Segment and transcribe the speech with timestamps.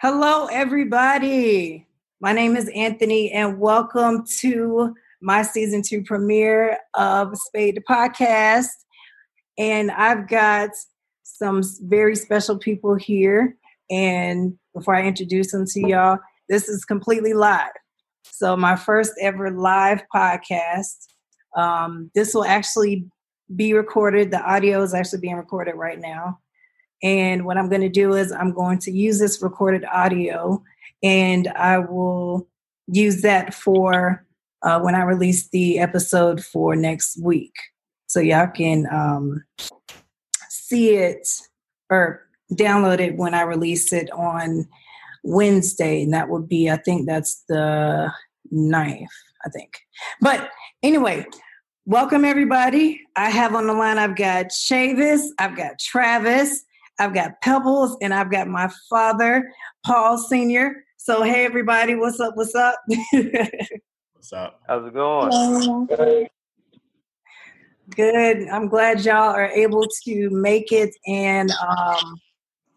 [0.00, 1.84] Hello, everybody.
[2.20, 8.68] My name is Anthony, and welcome to my season two premiere of Spade the Podcast.
[9.58, 10.70] And I've got
[11.24, 13.56] some very special people here.
[13.90, 17.72] And before I introduce them to y'all, this is completely live.
[18.22, 20.94] So, my first ever live podcast.
[21.56, 23.04] Um, this will actually
[23.56, 24.30] be recorded.
[24.30, 26.38] The audio is actually being recorded right now.
[27.02, 30.62] And what I'm going to do is I'm going to use this recorded audio
[31.02, 32.48] and I will
[32.86, 34.24] use that for
[34.62, 37.54] uh, when I release the episode for next week.
[38.06, 39.44] So y'all can um,
[40.48, 41.28] see it
[41.90, 44.66] or download it when I release it on
[45.22, 46.02] Wednesday.
[46.02, 48.10] And that would be, I think that's the
[48.52, 49.06] 9th,
[49.44, 49.78] I think.
[50.20, 50.50] But
[50.82, 51.26] anyway,
[51.86, 53.00] welcome everybody.
[53.14, 56.64] I have on the line, I've got Chavis, I've got Travis,
[56.98, 59.50] I've got Pebbles, and I've got my father,
[59.86, 60.84] Paul Sr.
[60.96, 62.36] So, hey, everybody, what's up?
[62.36, 62.76] What's up?
[63.12, 64.60] what's up?
[64.66, 65.88] How's it going?
[67.94, 68.48] Good.
[68.48, 72.20] I'm glad y'all are able to make it and um,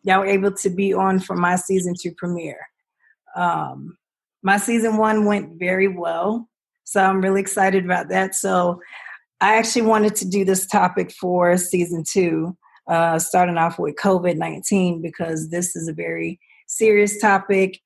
[0.04, 2.60] y'all were able to be on for my season two premiere.
[3.36, 3.98] Um,
[4.44, 6.48] my season one went very well.
[6.86, 8.36] So I'm really excited about that.
[8.36, 8.80] So
[9.42, 12.56] I actually wanted to do this topic for season two
[12.92, 17.80] uh, starting off with COVID 19 because this is a very serious topic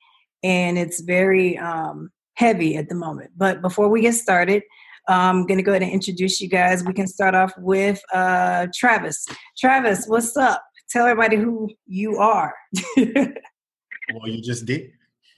[0.44, 3.32] and it's very um, heavy at the moment.
[3.38, 4.64] But before we get started,
[5.08, 6.84] I'm going to go ahead and introduce you guys.
[6.84, 9.28] We can start off with uh, Travis.
[9.58, 10.64] Travis, what's up?
[10.90, 12.56] Tell everybody who you are.
[12.98, 14.92] well, you just did.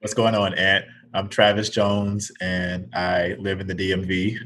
[0.00, 0.84] what's going on, Ant?
[1.14, 4.38] I'm Travis Jones, and I live in the DMV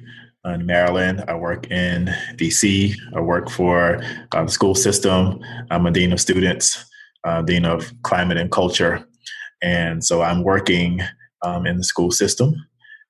[0.45, 1.25] in Maryland.
[1.29, 2.07] I work in
[2.37, 2.95] DC.
[3.15, 4.03] I work for
[4.33, 5.41] uh, the school system.
[5.71, 6.85] I'm a dean of students,
[7.25, 9.05] uh, dean of climate and culture.
[9.63, 11.03] And so I'm working
[11.43, 12.55] um, in the school system.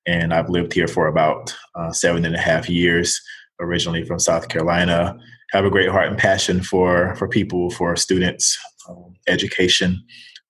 [0.06, 3.20] And I've lived here for about uh, seven and a half years,
[3.60, 5.16] originally from South Carolina.
[5.52, 8.58] Have a great heart and passion for, for people, for students,
[8.88, 10.02] um, education,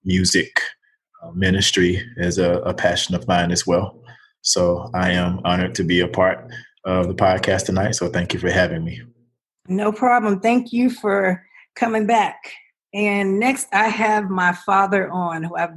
[0.05, 0.61] music,
[1.23, 4.03] uh, ministry is a, a passion of mine as well.
[4.43, 6.51] So I am honored to be a part
[6.85, 7.93] of the podcast tonight.
[7.93, 9.03] So thank you for having me.
[9.69, 10.41] No problem.
[10.41, 11.45] Thank you for
[11.77, 12.53] coming back.
[12.93, 15.77] And next, I have my father on, who I'm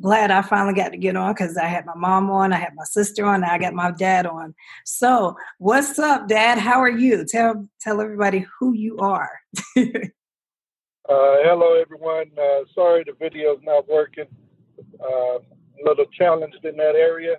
[0.00, 2.74] glad I finally got to get on because I had my mom on, I had
[2.74, 4.54] my sister on, I got my dad on.
[4.84, 6.58] So, what's up, Dad?
[6.58, 7.24] How are you?
[7.26, 9.30] Tell tell everybody who you are.
[9.76, 9.82] uh,
[11.06, 12.30] hello, everyone.
[12.36, 14.26] Uh, sorry the video's not working.
[15.00, 17.36] Uh, a little challenged in that area.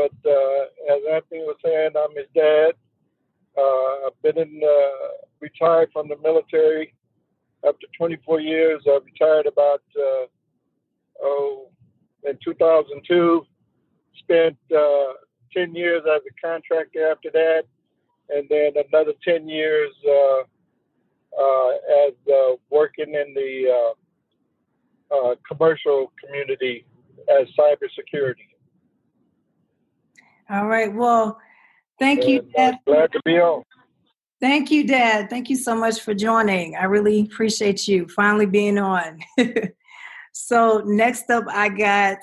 [0.00, 2.72] But uh, as Anthony was saying, I'm his dad.
[3.56, 6.94] Uh, I've been in, uh, retired from the military
[7.66, 8.82] after 24 years.
[8.86, 10.26] I retired about uh,
[11.20, 11.68] oh
[12.24, 13.44] in 2002.
[14.20, 15.12] Spent uh,
[15.52, 17.64] 10 years as a contractor after that,
[18.30, 20.42] and then another 10 years uh,
[22.06, 22.14] as
[22.70, 23.92] working in the
[25.46, 26.86] commercial community
[27.28, 28.49] as cybersecurity.
[30.50, 30.92] All right.
[30.92, 31.38] Well,
[31.98, 32.78] thank you, Dad.
[32.86, 33.62] Glad to be on.
[34.40, 35.30] Thank you, Dad.
[35.30, 36.74] Thank you so much for joining.
[36.74, 39.20] I really appreciate you finally being on.
[40.32, 42.18] so, next up, I got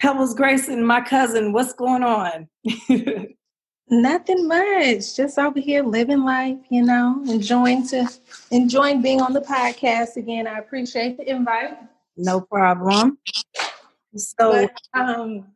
[0.00, 1.52] Pebbles Grayson, my cousin.
[1.52, 2.48] What's going on?
[3.88, 5.16] Nothing much.
[5.16, 8.08] Just over here living life, you know, enjoying to
[8.50, 10.46] enjoying being on the podcast again.
[10.46, 11.78] I appreciate the invite.
[12.16, 13.18] No problem.
[14.16, 15.46] So, but, um,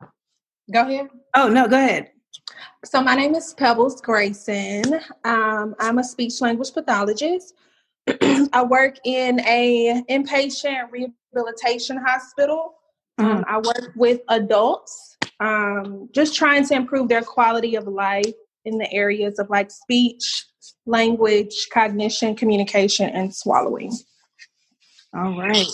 [0.70, 1.08] Go ahead.
[1.34, 2.10] Oh, no, go ahead.
[2.84, 5.00] So, my name is Pebbles Grayson.
[5.24, 7.54] Um, I'm a speech language pathologist.
[8.52, 12.74] I work in a inpatient rehabilitation hospital.
[13.18, 13.38] Mm-hmm.
[13.38, 18.34] Um, I work with adults, um, just trying to improve their quality of life
[18.66, 20.44] in the areas of like speech,
[20.84, 23.92] language, cognition, communication, and swallowing.
[25.14, 25.66] All right.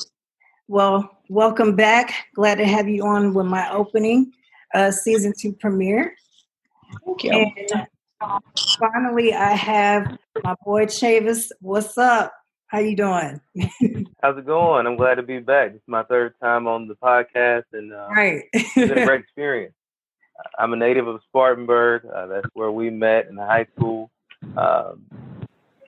[0.69, 2.15] Well, welcome back.
[2.37, 4.33] Glad to have you on with my opening
[4.75, 6.15] uh, season two premiere.
[7.05, 7.31] Thank you.
[7.33, 7.87] And
[8.79, 11.51] finally, I have my boy Chavis.
[11.61, 12.33] What's up?
[12.67, 13.41] How you doing?
[14.23, 14.87] How's it going?
[14.87, 15.73] I'm glad to be back.
[15.75, 18.45] It's my third time on the podcast, and uh, right.
[18.53, 19.75] it's been a great experience.
[20.59, 22.05] I'm a native of Spartanburg.
[22.07, 24.11] Uh, that's where we met in high school.
[24.57, 25.05] Um,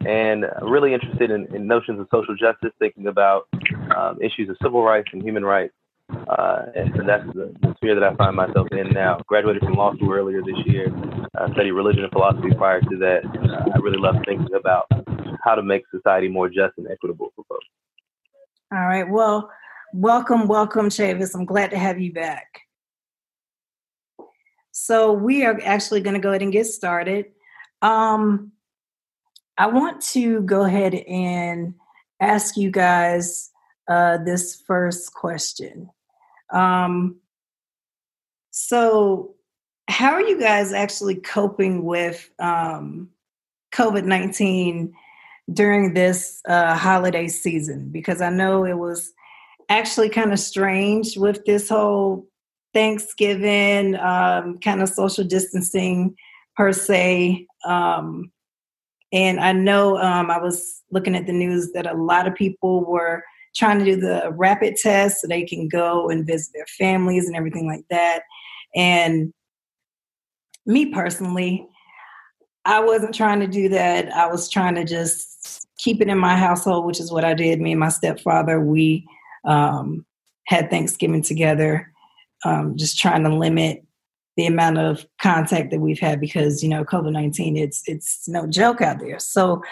[0.06, 3.48] and really interested in, in, notions of social justice, thinking about
[3.96, 5.74] um, issues of civil rights and human rights.
[6.08, 9.18] Uh, and, and that's the, the, sphere that I find myself in now.
[9.26, 10.86] Graduated from law school earlier this year.
[11.36, 13.24] I studied religion and philosophy prior to that.
[13.24, 14.86] Uh, I really love thinking about
[15.42, 17.66] how to make society more just and equitable for folks.
[18.72, 19.08] All right.
[19.08, 19.50] Well,
[19.92, 21.34] welcome, welcome, Chavis.
[21.34, 22.60] I'm glad to have you back.
[24.70, 27.26] So we are actually going to go ahead and get started.
[27.82, 28.52] Um,
[29.58, 31.74] I want to go ahead and
[32.20, 33.50] ask you guys
[33.88, 35.90] uh, this first question.
[36.52, 37.16] Um,
[38.50, 39.34] so,
[39.88, 43.10] how are you guys actually coping with um,
[43.74, 44.92] COVID 19
[45.52, 47.90] during this uh, holiday season?
[47.90, 49.12] Because I know it was
[49.68, 52.26] actually kind of strange with this whole
[52.72, 56.14] Thanksgiving, um, kind of social distancing
[56.56, 57.46] per se.
[57.64, 58.30] Um,
[59.12, 62.84] and I know um, I was looking at the news that a lot of people
[62.84, 63.24] were
[63.56, 67.36] trying to do the rapid test so they can go and visit their families and
[67.36, 68.20] everything like that.
[68.74, 69.32] And
[70.66, 71.66] me personally,
[72.64, 74.12] I wasn't trying to do that.
[74.12, 77.60] I was trying to just keep it in my household, which is what I did.
[77.60, 79.06] Me and my stepfather, we
[79.44, 80.04] um,
[80.46, 81.92] had Thanksgiving together,
[82.44, 83.84] um, just trying to limit
[84.36, 88.46] the amount of contact that we've had because you know COVID nineteen it's it's no
[88.46, 89.18] joke out there.
[89.18, 89.62] So,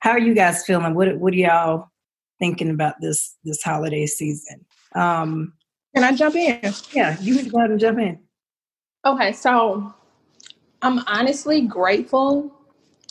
[0.00, 0.94] how are you guys feeling?
[0.94, 1.90] What what are y'all
[2.38, 4.64] thinking about this this holiday season?
[4.94, 5.54] Um,
[5.94, 6.72] Can I jump in?
[6.92, 8.20] Yeah, you can go ahead and jump in.
[9.06, 9.94] Okay, so
[10.82, 12.54] I'm honestly grateful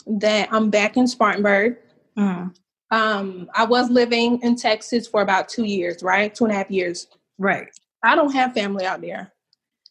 [0.06, 1.76] that I'm back in Spartanburg.
[2.16, 2.54] Mm.
[2.90, 6.34] Um, I was living in Texas for about two years, right?
[6.34, 7.06] Two and a half years.
[7.38, 7.68] Right.
[8.02, 9.32] I don't have family out there.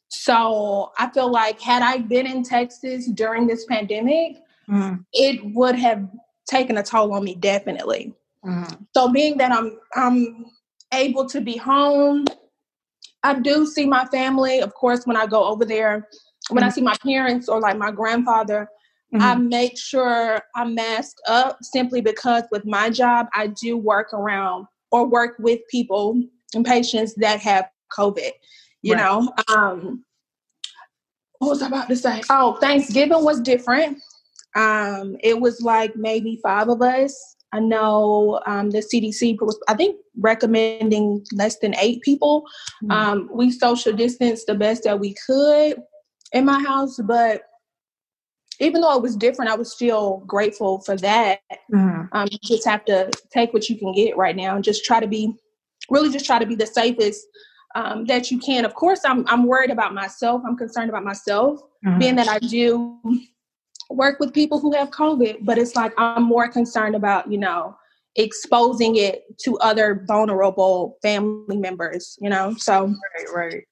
[0.10, 4.38] So I feel like had I been in Texas during this pandemic,
[4.70, 5.04] mm.
[5.14, 6.08] it would have
[6.50, 8.14] taken a toll on me definitely.
[8.46, 8.88] Mm.
[8.96, 10.46] So being that I'm I'm
[10.94, 12.26] able to be home,
[13.24, 14.60] I do see my family.
[14.60, 16.08] Of course, when I go over there,
[16.50, 16.68] when mm.
[16.68, 18.70] I see my parents or like my grandfather,
[19.14, 19.24] mm-hmm.
[19.24, 24.68] I make sure I'm masked up simply because with my job, I do work around
[24.92, 26.22] or work with people
[26.54, 27.68] and patients that have
[27.98, 28.32] COVID
[28.82, 29.02] you right.
[29.02, 30.04] know um
[31.40, 33.98] what was i about to say oh thanksgiving was different
[34.56, 39.74] um it was like maybe five of us i know um the cdc was i
[39.74, 42.44] think recommending less than eight people
[42.84, 42.92] mm-hmm.
[42.92, 45.78] um we social distanced the best that we could
[46.34, 47.44] in my house but
[48.60, 51.42] even though it was different, I was still grateful for that.
[51.74, 52.06] Mm-hmm.
[52.12, 55.00] Um, you just have to take what you can get right now and just try
[55.00, 55.34] to be,
[55.90, 57.26] really just try to be the safest
[57.76, 58.66] um, that you can.
[58.66, 60.42] Of course, I'm I'm worried about myself.
[60.46, 62.00] I'm concerned about myself, mm-hmm.
[62.00, 62.98] being that I do
[63.90, 67.76] work with people who have COVID, but it's like I'm more concerned about you know
[68.16, 72.18] exposing it to other vulnerable family members.
[72.22, 73.64] You know, so right, right.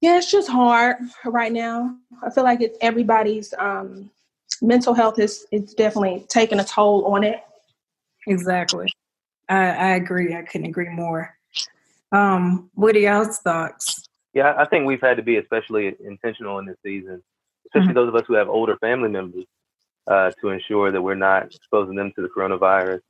[0.00, 1.94] Yeah, it's just hard right now.
[2.24, 4.10] I feel like it's everybody's um,
[4.60, 7.40] mental health is it's definitely taking a toll on it.
[8.26, 8.88] Exactly.
[9.48, 10.34] I, I agree.
[10.34, 11.36] I couldn't agree more.
[12.10, 14.08] Um, what are y'all's thoughts?
[14.34, 17.22] Yeah, I think we've had to be especially intentional in this season,
[17.72, 17.94] especially mm-hmm.
[17.96, 19.44] those of us who have older family members,
[20.06, 23.00] uh, to ensure that we're not exposing them to the coronavirus.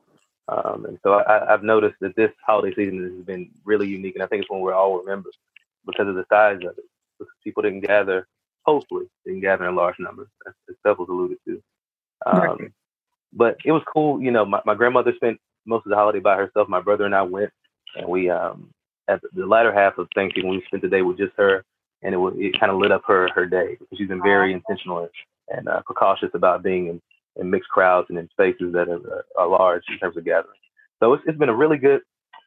[0.49, 4.23] Um, and so I, have noticed that this holiday season has been really unique, and
[4.23, 5.31] I think it's one we're all remember
[5.87, 6.85] because of the size of it.
[7.19, 8.27] Because people didn't gather,
[8.65, 11.63] hopefully, didn't gather in large numbers, as, as Pebbles alluded to.
[12.27, 12.73] Um, right.
[13.33, 14.21] But it was cool.
[14.21, 16.69] You know, my, my grandmother spent most of the holiday by herself.
[16.69, 17.53] My brother and I went,
[17.97, 18.71] and we um,
[19.09, 21.65] at the latter half of Thanksgiving, we spent the day with just her,
[22.03, 24.53] and it was it kind of lit up her her day because she's been very
[24.53, 25.09] intentional
[25.49, 27.03] and uh, precautious about being in,
[27.37, 30.59] in mixed crowds and in spaces that are, are large in terms of gathering.
[31.01, 32.01] So it's, it's been a really good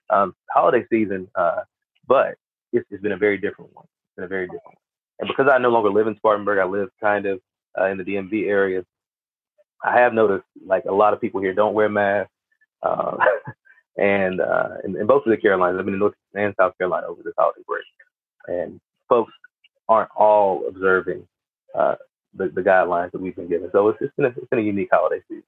[0.09, 1.61] um, holiday season, uh,
[2.07, 2.35] but
[2.71, 3.85] it's, it's been a very different one.
[3.85, 4.75] It's been a very different one.
[5.19, 7.39] And because I no longer live in Spartanburg, I live kind of
[7.79, 8.83] uh, in the DMV area.
[9.83, 12.31] I have noticed like a lot of people here don't wear masks.
[12.81, 13.17] Uh,
[13.97, 15.79] and uh, in, in, both of the Carolinas.
[15.79, 17.85] I've been in North and South Carolina over this holiday break,
[18.47, 19.31] and folks
[19.87, 21.27] aren't all observing
[21.77, 21.95] uh,
[22.33, 23.69] the, the guidelines that we've been given.
[23.71, 25.43] So it's, it's been a, it's been a unique holiday season.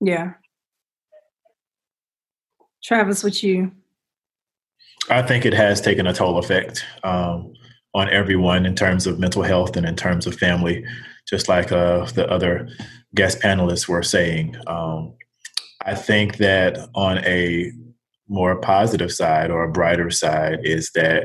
[0.00, 0.34] Yeah.
[2.82, 3.72] Travis, what you?
[5.10, 7.54] I think it has taken a toll effect um,
[7.94, 10.84] on everyone in terms of mental health and in terms of family,
[11.28, 12.68] just like uh, the other
[13.14, 14.56] guest panelists were saying.
[14.66, 15.14] Um,
[15.84, 17.70] I think that on a
[18.28, 21.24] more positive side or a brighter side is that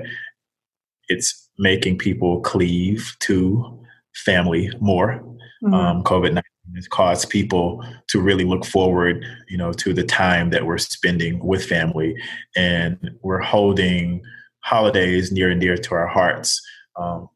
[1.08, 3.80] it's making people cleave to
[4.16, 5.22] family more.
[5.62, 5.74] Mm-hmm.
[5.74, 6.44] Um, COVID 19
[6.76, 11.46] has caused people to really look forward, you know, to the time that we're spending
[11.46, 12.16] with family,
[12.56, 14.22] and we're holding
[14.62, 16.62] holidays near and dear to our hearts.
[16.96, 17.30] Um,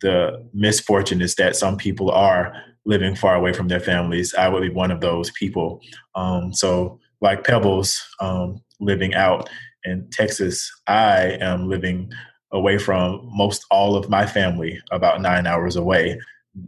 [0.00, 2.54] the misfortune is that some people are
[2.86, 4.34] living far away from their families.
[4.34, 5.80] I would be one of those people.
[6.14, 9.50] Um, so, like Pebbles, um, living out
[9.84, 12.10] in Texas, I am living
[12.52, 16.18] away from most all of my family, about nine hours away,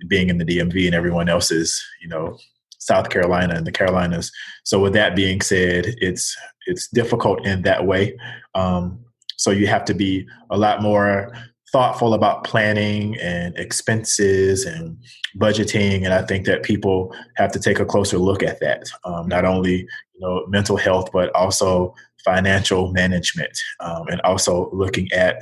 [0.07, 2.39] being in the DMV, and everyone else is, you know,
[2.79, 4.31] South Carolina and the Carolinas.
[4.65, 8.17] So, with that being said, it's it's difficult in that way.
[8.55, 9.05] Um,
[9.41, 11.33] so you have to be a lot more
[11.73, 14.99] thoughtful about planning and expenses and
[15.39, 19.29] budgeting and i think that people have to take a closer look at that um,
[19.29, 21.95] not only you know mental health but also
[22.25, 25.37] financial management um, and also looking at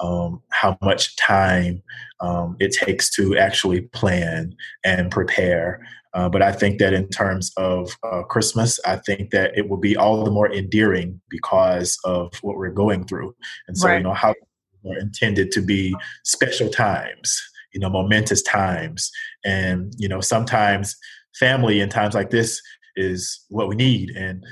[0.00, 1.82] um, how much time
[2.20, 5.80] um, it takes to actually plan and prepare
[6.14, 9.78] uh, but I think that in terms of uh, Christmas, I think that it will
[9.78, 13.34] be all the more endearing because of what we're going through.
[13.66, 13.96] And so, right.
[13.96, 14.32] you know, how
[14.86, 19.10] are intended to be special times, you know, momentous times.
[19.44, 20.96] And, you know, sometimes
[21.34, 22.62] family in times like this
[22.94, 24.44] is what we need and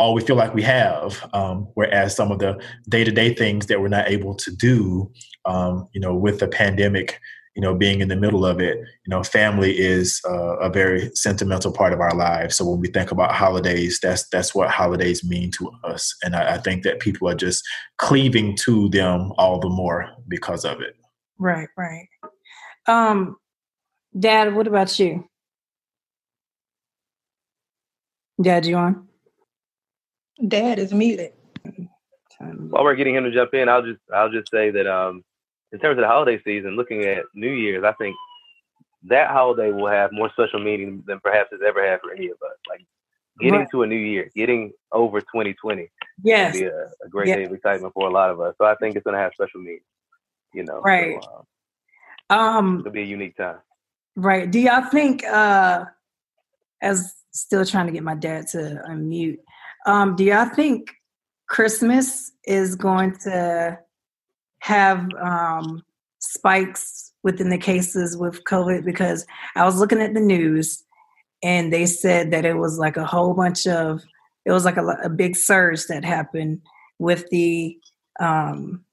[0.00, 1.28] all we feel like we have.
[1.34, 5.12] Um, whereas some of the day to day things that we're not able to do,
[5.44, 7.20] um, you know, with the pandemic,
[7.54, 11.10] you know, being in the middle of it, you know, family is uh, a very
[11.14, 12.56] sentimental part of our lives.
[12.56, 16.54] So when we think about holidays, that's that's what holidays mean to us, and I,
[16.54, 17.62] I think that people are just
[17.98, 20.96] cleaving to them all the more because of it.
[21.38, 22.08] Right, right.
[22.86, 23.36] Um,
[24.18, 25.28] Dad, what about you?
[28.40, 29.09] Dad, you on?
[30.46, 31.32] Dad is muted.
[32.38, 35.22] While we're getting him to jump in, I'll just I'll just say that um,
[35.72, 38.16] in terms of the holiday season, looking at New Year's, I think
[39.04, 42.36] that holiday will have more special meaning than perhaps it's ever had for any of
[42.42, 42.56] us.
[42.68, 42.86] Like
[43.40, 43.68] getting right.
[43.70, 45.90] to a new year, getting over 2020,
[46.22, 47.36] yes, be a, a great yes.
[47.36, 48.54] day of excitement for a lot of us.
[48.58, 49.80] So I think it's going to have special meaning.
[50.54, 51.22] You know, right?
[51.22, 51.46] So,
[52.30, 53.58] um, um, it'll be a unique time.
[54.16, 54.50] Right.
[54.50, 55.24] Do y'all think?
[55.24, 55.84] uh
[56.80, 59.38] As still trying to get my dad to unmute.
[59.86, 60.90] Um, do y'all think
[61.48, 63.78] Christmas is going to
[64.60, 65.82] have um,
[66.20, 70.84] spikes within the cases with COVID because I was looking at the news
[71.42, 74.02] and they said that it was like a whole bunch of,
[74.44, 76.60] it was like a, a big surge that happened
[76.98, 77.78] with the
[78.20, 78.84] um,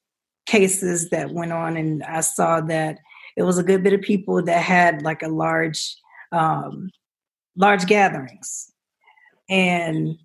[0.45, 1.77] cases that went on.
[1.77, 2.99] And I saw that
[3.35, 5.95] it was a good bit of people that had like a large,
[6.31, 6.89] um,
[7.55, 8.71] large gatherings.
[9.49, 10.17] And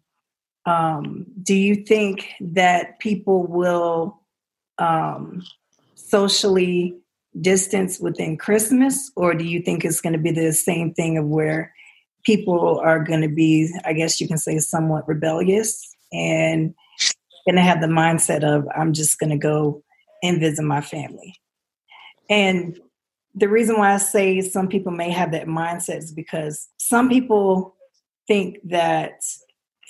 [0.66, 4.20] um, do you think that people will
[4.78, 5.42] um,
[5.94, 6.94] socially
[7.40, 11.26] distance within Christmas, or do you think it's going to be the same thing of
[11.26, 11.74] where
[12.24, 16.74] people are going to be, I guess you can say, somewhat rebellious and
[17.46, 19.82] going to have the mindset of, I'm just going to go
[20.22, 21.34] and visit my family?
[22.30, 22.78] And
[23.34, 27.74] the reason why I say some people may have that mindset is because some people
[28.28, 29.22] think that,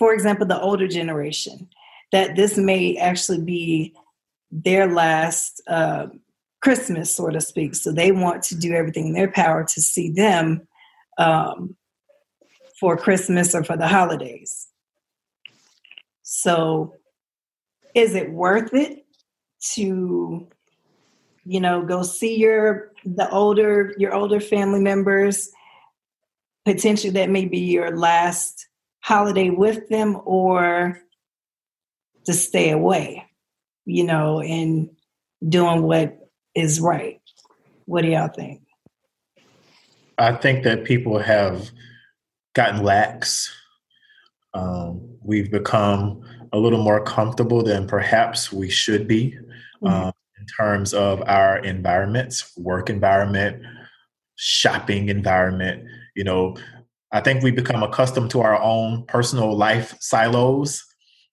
[0.02, 1.68] for example, the older generation,
[2.11, 3.94] that this may actually be
[4.50, 6.09] their last uh,
[6.61, 7.76] Christmas, so to speak.
[7.76, 10.66] So they want to do everything in their power to see them
[11.18, 11.76] um,
[12.80, 14.66] for Christmas or for the holidays.
[16.25, 16.97] So,
[17.94, 19.06] is it worth it
[19.75, 20.49] to,
[21.44, 25.49] you know, go see your the older your older family members?
[26.64, 28.66] Potentially, that may be your last
[29.02, 30.99] holiday with them, or
[32.25, 33.26] to stay away
[33.85, 34.90] you know, and
[35.49, 36.18] doing what
[36.54, 37.21] is right.
[37.87, 38.62] What do y'all think?
[40.18, 41.71] I think that people have
[42.54, 43.52] gotten lax.
[44.54, 49.37] Um, we've become a little more comfortable than perhaps we should be
[49.82, 49.87] mm-hmm.
[49.87, 53.64] um, in terms of our environments, work environment,
[54.37, 55.85] shopping environment.
[56.14, 56.56] You know,
[57.12, 60.83] I think we become accustomed to our own personal life silos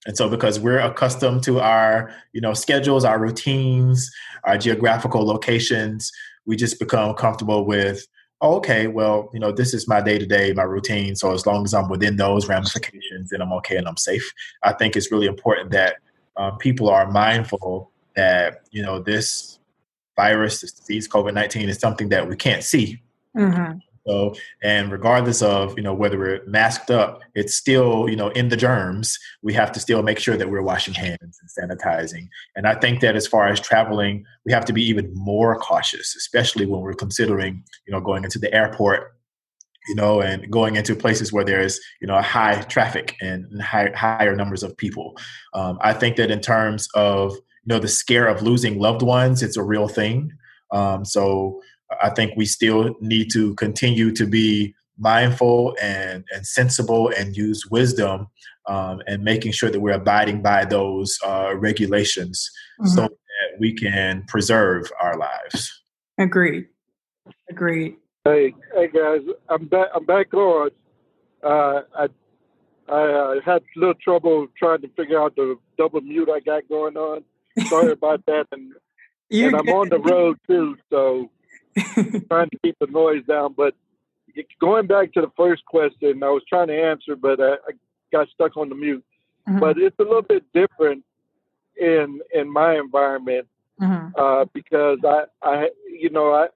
[0.05, 4.09] and so because we're accustomed to our, you know, schedules, our routines,
[4.45, 6.11] our geographical locations,
[6.45, 8.07] we just become comfortable with,
[8.41, 11.15] oh, okay, well, you know, this is my day to day, my routine.
[11.15, 14.31] So as long as I'm within those ramifications, then I'm okay and I'm safe.
[14.63, 15.97] I think it's really important that
[16.37, 19.59] um, people are mindful that, you know, this
[20.15, 23.01] virus, this disease, COVID 19 is something that we can't see.
[23.35, 23.79] Mm-hmm.
[24.09, 28.49] So, and regardless of you know whether we're masked up, it's still you know in
[28.49, 29.19] the germs.
[29.43, 32.27] We have to still make sure that we're washing hands and sanitizing.
[32.55, 36.15] And I think that as far as traveling, we have to be even more cautious,
[36.15, 39.13] especially when we're considering you know going into the airport
[39.87, 44.35] you know, and going into places where there's, you know, high traffic and high, higher
[44.35, 45.17] numbers of people.
[45.55, 49.41] Um, I think that in terms of, you know, the scare of losing loved ones,
[49.41, 50.31] it's a real thing.
[50.71, 51.61] Um, so
[52.01, 57.65] I think we still need to continue to be mindful and, and sensible and use
[57.71, 58.27] wisdom
[58.67, 62.89] um, and making sure that we're abiding by those uh, regulations mm-hmm.
[62.89, 65.81] so that we can preserve our lives.
[66.17, 66.67] Agreed.
[67.49, 67.95] Agreed.
[68.25, 69.87] Hey, hey guys, I'm back.
[69.95, 70.69] I'm back on.
[71.41, 72.07] Uh, I
[72.89, 76.67] I uh, had a little trouble trying to figure out the double mute I got
[76.67, 77.23] going on.
[77.67, 78.73] Sorry about that, and
[79.31, 81.31] and I'm on the road too, so
[82.29, 83.53] trying to keep the noise down.
[83.53, 83.75] But
[84.59, 87.71] going back to the first question, I was trying to answer, but I, I
[88.11, 89.03] got stuck on the mute.
[89.47, 89.59] Mm-hmm.
[89.59, 91.03] But it's a little bit different
[91.79, 93.47] in in my environment
[93.81, 94.19] mm-hmm.
[94.19, 96.47] uh, because I I you know I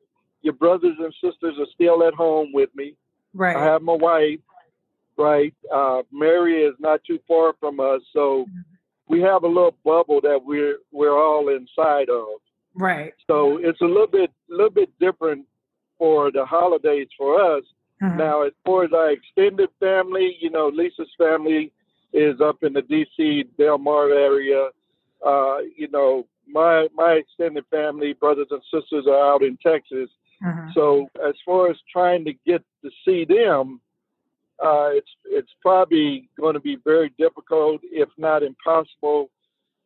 [0.42, 2.96] your brothers and sisters are still at home with me.
[3.34, 3.56] Right.
[3.56, 4.40] I have my wife.
[5.18, 5.54] Right.
[5.74, 8.60] Uh, Mary is not too far from us, so mm-hmm.
[9.08, 12.28] we have a little bubble that we're we're all inside of.
[12.76, 13.14] Right.
[13.28, 15.46] So it's a little bit little bit different
[15.98, 17.64] for the holidays for us.
[18.02, 18.18] Mm-hmm.
[18.18, 21.72] Now, as far as our extended family, you know, Lisa's family
[22.12, 23.46] is up in the D.C.
[23.58, 24.70] Del Mar area.
[25.26, 30.10] Uh, you know, my my extended family, brothers and sisters, are out in Texas.
[30.44, 30.70] Mm-hmm.
[30.74, 33.80] So, as far as trying to get to see them,
[34.64, 39.30] uh, it's it's probably going to be very difficult, if not impossible,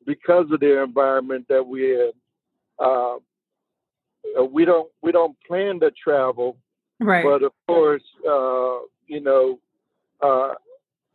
[0.05, 2.11] because of the environment that we're in.
[2.79, 3.17] Uh,
[4.51, 6.57] we don't we don't plan to travel,
[6.99, 7.23] right?
[7.23, 9.59] But of course, uh, you know,
[10.21, 10.53] uh,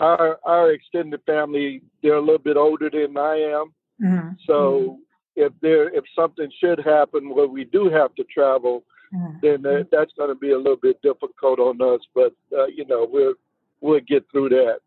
[0.00, 4.28] our our extended family they're a little bit older than I am, mm-hmm.
[4.46, 5.00] so mm-hmm.
[5.36, 9.38] if there if something should happen where we do have to travel, mm-hmm.
[9.42, 12.00] then uh, that's going to be a little bit difficult on us.
[12.14, 13.34] But uh, you know, we'll
[13.80, 14.78] we'll get through that.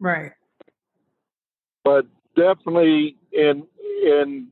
[0.00, 0.32] Right.
[1.84, 3.66] But definitely, in
[4.04, 4.48] in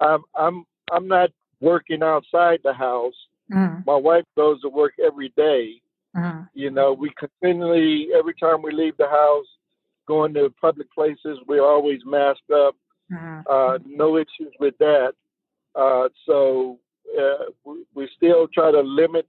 [0.00, 3.14] I'm I'm I'm not working outside the house.
[3.52, 3.80] Mm-hmm.
[3.86, 5.80] My wife goes to work every day.
[6.16, 6.42] Mm-hmm.
[6.54, 9.46] You know, we continually every time we leave the house,
[10.06, 12.74] going to public places, we're always masked up.
[13.12, 13.40] Mm-hmm.
[13.48, 15.12] Uh, no issues with that.
[15.74, 16.78] Uh, so
[17.18, 19.28] uh, we, we, still try to limit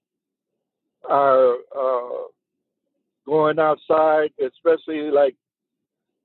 [1.10, 2.24] our uh,
[3.26, 5.36] going outside, especially like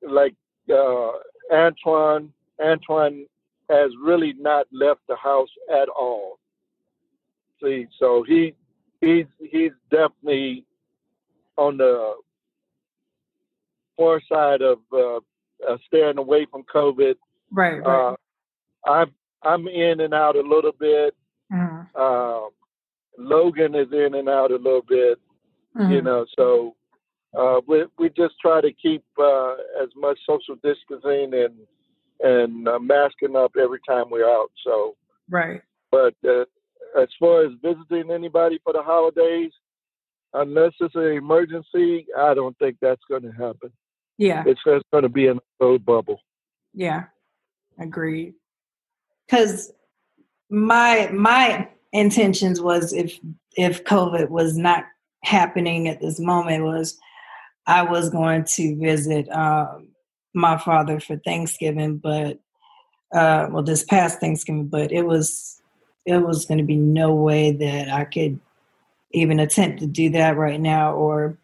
[0.09, 0.35] like
[0.73, 1.09] uh,
[1.53, 2.33] Antoine.
[2.65, 3.27] Antoine
[3.73, 6.39] has really not left the house at all.
[7.63, 8.55] See, so he
[9.01, 10.65] he's he's definitely
[11.57, 12.15] on the
[13.97, 15.17] far side of uh,
[15.69, 17.15] uh, staying away from COVID.
[17.51, 17.81] Right.
[17.81, 18.15] right.
[18.87, 21.15] Uh, I'm I'm in and out a little bit.
[21.53, 22.49] Mm-hmm.
[23.19, 25.19] Logan is in and out a little bit.
[25.77, 25.93] Mm-hmm.
[25.93, 26.75] You know, so
[27.39, 31.55] uh, we we just try to keep uh, as much social distancing and
[32.23, 34.51] and uh, masking up every time we're out.
[34.65, 34.97] So
[35.29, 35.61] right.
[35.91, 36.45] But uh,
[37.01, 39.53] as far as visiting anybody for the holidays,
[40.33, 43.71] unless it's an emergency, I don't think that's going to happen.
[44.19, 46.21] Yeah, it's just going to be in a old bubble.
[46.75, 47.05] Yeah,
[47.79, 48.35] agreed.
[49.27, 49.73] Because
[50.51, 53.19] my my intentions was if
[53.57, 54.85] if COVID was not
[55.25, 56.99] happening at this moment was
[57.67, 59.89] I was going to visit um,
[60.35, 62.39] my father for Thanksgiving, but
[63.13, 65.61] uh, well, this past Thanksgiving, but it was
[66.05, 68.41] it was going to be no way that I could
[69.13, 71.37] even attempt to do that right now, or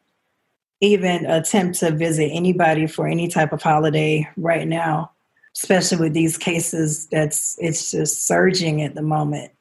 [0.81, 5.11] even attempt to visit anybody for any type of holiday right now,
[5.55, 7.07] especially with these cases.
[7.07, 9.53] That's it's just surging at the moment.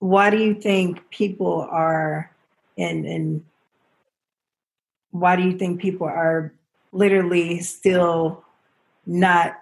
[0.00, 2.30] Why do you think people are
[2.76, 3.44] and and
[5.12, 6.52] why do you think people are
[6.92, 8.44] literally still
[9.06, 9.56] not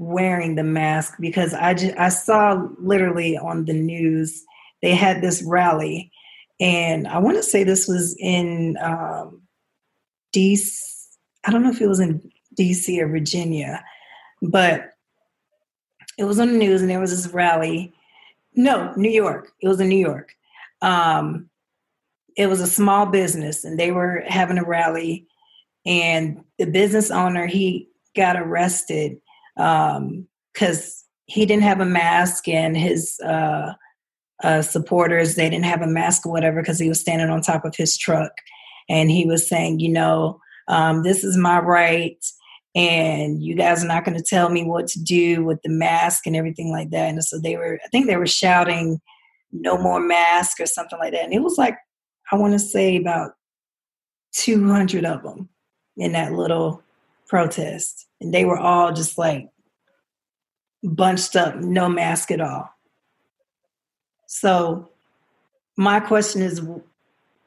[0.00, 4.44] wearing the mask because I just I saw literally on the news
[4.82, 6.10] they had this rally.
[6.58, 9.42] And I want to say this was in um,
[10.34, 10.88] DC
[11.44, 13.84] I don't know if it was in DC or Virginia
[14.42, 14.90] but
[16.18, 17.92] it was on the news and there was this rally.
[18.54, 20.34] No New York it was in New York.
[20.80, 21.50] Um,
[22.36, 25.26] it was a small business and they were having a rally
[25.86, 29.16] and the business owner he got arrested
[29.54, 30.26] because um,
[31.26, 33.72] he didn't have a mask and his uh,
[34.42, 37.64] uh, supporters they didn't have a mask or whatever because he was standing on top
[37.64, 38.32] of his truck.
[38.88, 42.24] And he was saying you know um, this is my right
[42.74, 46.26] and you guys are not going to tell me what to do with the mask
[46.26, 47.08] and everything like that.
[47.08, 49.00] And so they were i think they were shouting
[49.52, 51.24] no more mask or something like that.
[51.24, 51.76] And it was like
[52.32, 53.32] i want to say about
[54.34, 55.48] 200 of them
[56.00, 56.82] in that little
[57.28, 58.06] protest.
[58.20, 59.48] And they were all just like
[60.82, 62.68] bunched up, no mask at all.
[64.26, 64.90] So,
[65.76, 66.60] my question is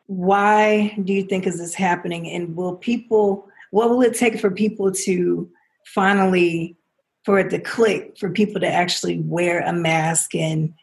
[0.08, 4.50] why do you think is this happening and will people what will it take for
[4.50, 5.48] people to
[5.86, 6.76] finally
[7.24, 10.74] for it to click for people to actually wear a mask and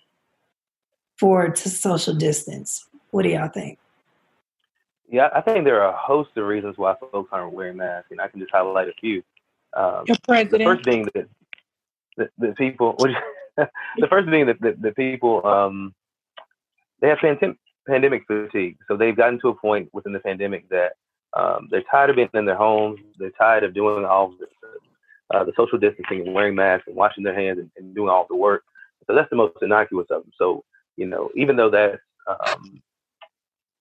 [1.19, 3.80] for to social distance what do y'all think
[5.11, 8.21] yeah i think there are a host of reasons why folks aren't wearing masks and
[8.21, 9.23] i can just highlight a few
[9.77, 10.05] um,
[10.51, 11.29] the first thing that
[12.17, 12.97] the, the people
[13.57, 15.95] the first thing that the, people um,
[17.01, 20.93] they have pandemic, pandemic fatigue so they've gotten to a point within the pandemic that
[21.35, 22.99] um, they're tired of being in their homes.
[23.19, 27.23] They're tired of doing all the, uh, the social distancing and wearing masks and washing
[27.23, 28.65] their hands and, and, doing all the work.
[29.07, 30.33] So that's the most innocuous of them.
[30.37, 30.65] So
[30.97, 32.83] you know, even though that's um,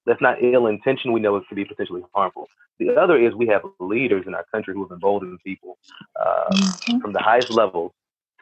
[0.09, 2.49] that's not ill intention, we know it could be potentially harmful.
[2.79, 5.77] The other is we have leaders in our country who have emboldened people
[6.19, 6.97] uh, mm-hmm.
[6.99, 7.91] from the highest levels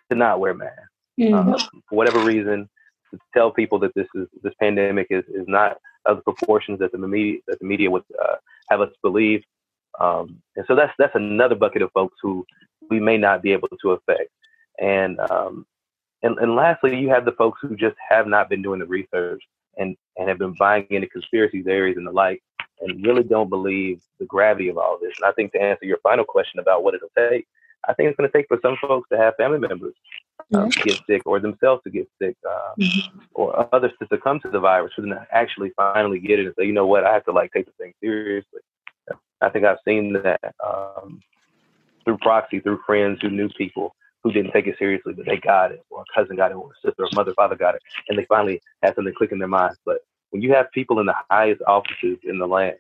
[0.10, 0.80] to not wear masks
[1.20, 1.50] mm-hmm.
[1.54, 1.58] uh,
[1.90, 2.70] for whatever reason.
[3.12, 6.92] To tell people that this is this pandemic is, is not of the proportions that
[6.92, 8.36] the media that the media would uh,
[8.70, 9.44] have us believe.
[10.00, 12.46] Um, and so that's that's another bucket of folks who
[12.90, 14.30] we may not be able to affect.
[14.80, 15.66] And um,
[16.22, 19.42] and, and lastly, you have the folks who just have not been doing the research
[19.78, 22.42] and, and have been buying into conspiracy theories and the like,
[22.82, 25.14] and really don't believe the gravity of all this.
[25.20, 27.48] And I think to answer your final question about what it'll take,
[27.88, 29.94] I think it's going to take for some folks to have family members
[30.54, 33.20] um, get sick or themselves to get sick uh, mm-hmm.
[33.34, 36.56] or others to succumb to the virus for them to actually finally get it and
[36.58, 38.62] say, you know what, I have to like take the thing seriously.
[39.42, 41.22] I think I've seen that um,
[42.04, 45.72] through proxy, through friends who knew people who didn't take it seriously, but they got
[45.72, 48.18] it, or a cousin got it, or a sister or mother, father got it, and
[48.18, 49.78] they finally had something click in their minds.
[49.86, 50.00] But
[50.32, 52.78] when you have people in the highest offices in the land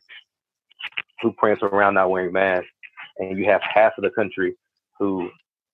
[1.21, 2.67] who prance around not wearing masks,
[3.17, 4.55] and you have half of the country
[4.99, 5.29] who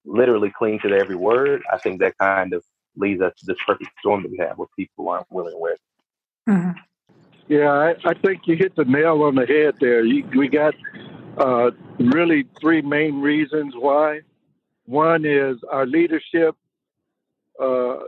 [0.06, 2.64] literally cling to their every word, I think that kind of
[2.96, 5.74] leads us to this perfect storm that we have where people aren't willing to wear
[5.74, 5.80] it.
[6.50, 6.80] Mm-hmm.
[7.48, 10.04] Yeah, I, I, think you hit the nail on the head there.
[10.04, 10.74] You, we got
[11.38, 14.22] uh, really three main reasons why.
[14.86, 16.56] One is our leadership
[17.60, 18.00] uh,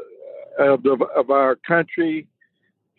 [0.59, 2.27] of, the, of our country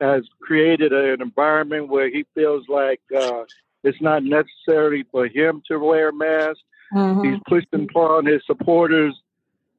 [0.00, 3.44] has created an environment where he feels like uh,
[3.82, 6.58] it's not necessary for him to wear a mask.
[6.94, 7.24] Mm-hmm.
[7.24, 9.14] He's pushing upon his supporters.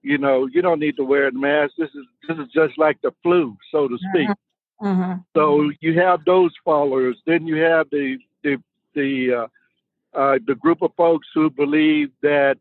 [0.02, 1.74] You know, you don't need to wear a mask.
[1.78, 4.30] This is this is just like the flu, so to speak.
[4.30, 4.88] Mm-hmm.
[4.88, 5.14] mm-hmm.
[5.36, 7.18] So you have those followers.
[7.26, 8.58] Then you have the the
[8.94, 12.58] the uh, uh, the group of folks who believe that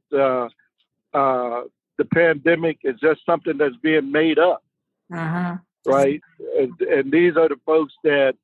[1.17, 1.63] uh,
[1.97, 4.63] the pandemic is just something that's being made up,
[5.11, 5.91] mm-hmm.
[5.91, 6.21] right?
[6.59, 8.35] And, and, these are the folks that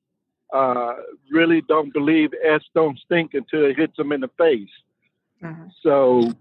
[0.55, 0.95] uh,
[1.31, 4.75] really don't believe S don't stink until it hits them in the face.
[5.43, 5.67] Mm-hmm.
[5.83, 6.33] So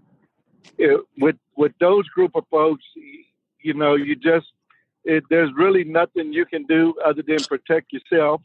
[0.78, 2.84] it, with with those group of folks,
[3.60, 4.46] you know, you just
[5.04, 8.40] it, there's really nothing you can do other than protect yourself.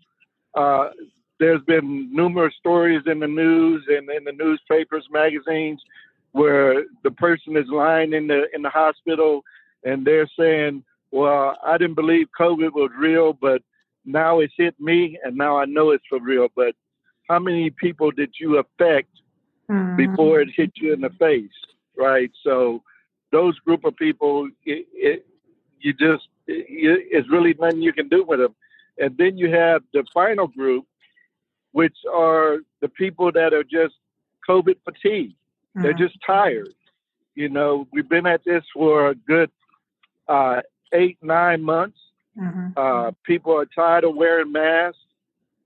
[0.55, 0.89] Uh,
[1.39, 5.79] there's been numerous stories in the news and in the newspapers, magazines,
[6.37, 9.43] where the person is lying in the in the hospital
[9.83, 13.61] and they're saying, "Well, I didn't believe COVID was real, but
[14.05, 16.75] now it's hit me, and now I know it's for real." But
[17.29, 19.09] how many people did you affect
[19.69, 19.95] mm-hmm.
[19.97, 21.57] before it hit you in the face,
[21.97, 22.31] right?
[22.43, 22.83] So
[23.31, 25.25] those group of people, it, it,
[25.79, 28.55] you just it, it's really nothing you can do with them.
[28.99, 30.85] And then you have the final group,
[31.71, 33.95] which are the people that are just
[34.49, 35.35] COVID fatigued.
[35.77, 35.83] Mm-hmm.
[35.83, 36.73] They're just tired.
[37.35, 39.51] You know, we've been at this for a good
[40.27, 40.61] uh,
[40.91, 41.99] eight, nine months.
[42.35, 42.69] Mm-hmm.
[42.75, 44.97] Uh, people are tired of wearing masks.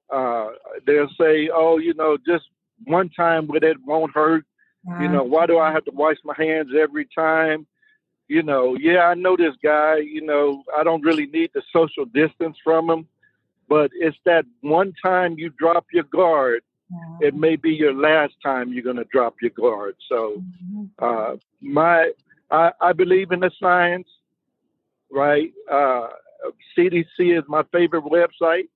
[0.10, 0.50] Uh,
[0.86, 2.44] they'll say, "Oh, you know, just
[2.84, 4.46] one time where it won't hurt.
[5.00, 7.68] You know, why do I have to wash my hands every time?
[8.28, 9.98] You know, yeah, I know this guy.
[9.98, 13.08] You know, I don't really need the social distance from him,
[13.70, 16.64] but it's that one time you drop your guard,
[17.22, 19.96] it may be your last time you're going to drop your guard.
[20.10, 20.86] So, mm-hmm.
[21.00, 22.12] uh, my,
[22.50, 24.08] I, I believe in the science,
[25.12, 25.52] right?
[25.72, 26.08] Uh,
[26.78, 28.70] CDC is my favorite website.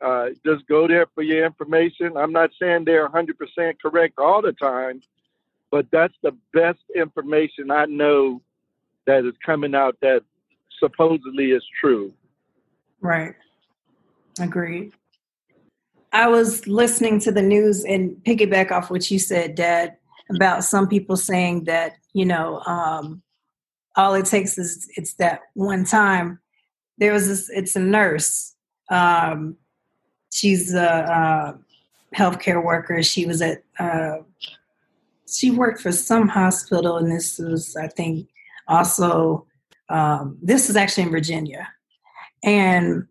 [0.00, 2.16] Uh, just go there for your information.
[2.16, 5.02] I'm not saying they're 100% correct all the time,
[5.70, 8.40] but that's the best information I know
[9.06, 10.22] that is coming out that
[10.78, 12.12] supposedly is true.
[13.00, 13.34] Right.
[14.38, 14.92] Agreed.
[16.12, 19.96] I was listening to the news and piggyback off what you said, Dad,
[20.28, 23.22] about some people saying that, you know, um,
[23.96, 26.40] all it takes is it's that one time.
[26.98, 28.50] There was this, it's a nurse
[28.90, 29.56] um,
[30.32, 31.58] she's a,
[32.14, 33.04] healthcare worker.
[33.04, 34.18] She was at uh,
[35.32, 38.28] she worked for some hospital, and this was I think
[38.66, 39.46] also
[39.88, 41.68] um, this is actually in Virginia,
[42.42, 43.06] and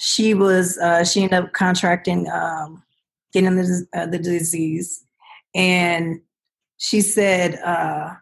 [0.00, 2.82] she was uh, she ended up contracting um,
[3.32, 5.04] getting the uh, the disease,
[5.54, 6.20] and
[6.78, 8.14] she said uh,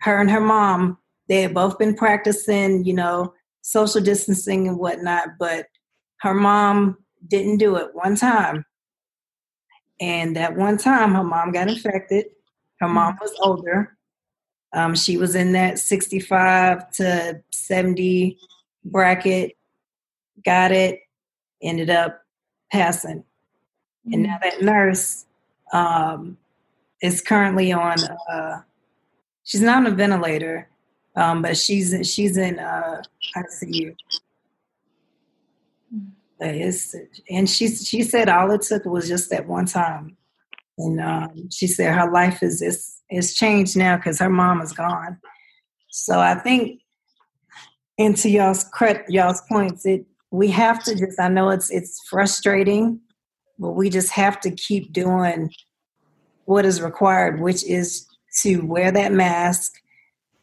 [0.00, 0.98] her and her mom
[1.30, 5.66] they had both been practicing, you know, social distancing and whatnot, but
[6.22, 8.64] her mom didn't do it one time.
[10.00, 12.26] And that one time, her mom got infected.
[12.80, 13.96] Her mom was older.
[14.72, 18.36] Um, she was in that 65 to 70
[18.84, 19.52] bracket,
[20.44, 20.98] got it,
[21.62, 22.22] ended up
[22.72, 23.18] passing.
[23.18, 24.12] Mm-hmm.
[24.14, 25.26] And now that nurse
[25.72, 26.36] um,
[27.02, 27.98] is currently on,
[28.30, 28.60] uh,
[29.44, 30.68] she's not on a ventilator,
[31.16, 33.02] um, but she's she's in uh,
[33.36, 33.94] ICU.
[36.42, 36.94] It's,
[37.28, 40.16] and she she said all it took was just that one time,
[40.78, 44.72] and um, she said her life is is is changed now because her mom is
[44.72, 45.18] gone.
[45.90, 46.80] So I think,
[47.98, 51.18] and to y'all's credit, y'all's points, it we have to just.
[51.18, 53.00] I know it's it's frustrating,
[53.58, 55.50] but we just have to keep doing
[56.44, 58.06] what is required, which is
[58.42, 59.72] to wear that mask,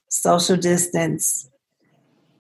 [0.10, 1.50] social distance,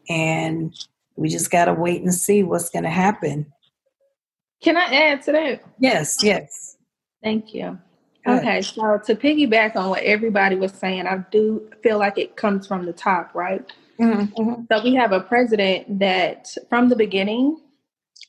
[0.09, 0.73] and
[1.15, 3.51] we just got to wait and see what's going to happen.
[4.61, 5.63] Can I add to that?
[5.79, 6.77] Yes, yes.
[7.23, 7.77] Thank you.
[8.25, 8.39] Good.
[8.39, 12.67] Okay, so to piggyback on what everybody was saying, I do feel like it comes
[12.67, 13.65] from the top, right?
[13.99, 14.61] Mm-hmm, mm-hmm.
[14.71, 17.59] So we have a president that from the beginning,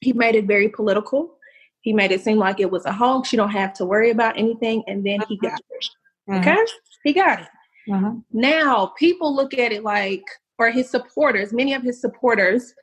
[0.01, 1.35] he made it very political.
[1.81, 3.33] He made it seem like it was a hoax.
[3.33, 4.83] You don't have to worry about anything.
[4.87, 5.85] And then he got it.
[6.29, 6.41] Mm-hmm.
[6.41, 6.65] Okay?
[7.05, 7.49] He got it.
[7.89, 8.19] Mm-hmm.
[8.33, 10.25] Now people look at it like,
[10.59, 12.75] or his supporters, many of his supporters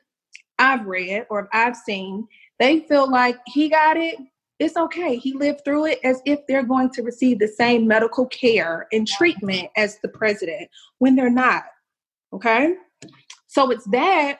[0.58, 2.26] I've read or I've seen,
[2.58, 4.16] they feel like he got it.
[4.58, 5.16] It's okay.
[5.16, 9.06] He lived through it as if they're going to receive the same medical care and
[9.06, 11.64] treatment as the president when they're not.
[12.36, 12.74] Okay.
[13.46, 14.38] So it's that.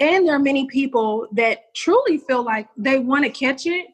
[0.00, 3.88] And there are many people that truly feel like they want to catch it.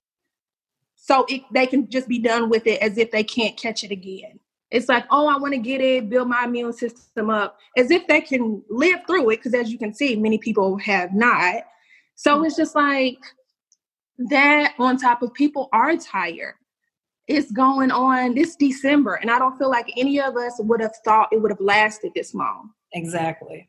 [0.94, 3.90] So it, they can just be done with it as if they can't catch it
[3.90, 4.38] again.
[4.70, 8.06] It's like, oh, I want to get it, build my immune system up, as if
[8.06, 9.36] they can live through it.
[9.36, 11.62] Because as you can see, many people have not.
[12.14, 13.18] So it's just like
[14.30, 16.54] that on top of people are tired.
[17.28, 20.94] It's going on this December, and I don't feel like any of us would have
[21.04, 22.70] thought it would have lasted this long.
[22.92, 23.68] Exactly.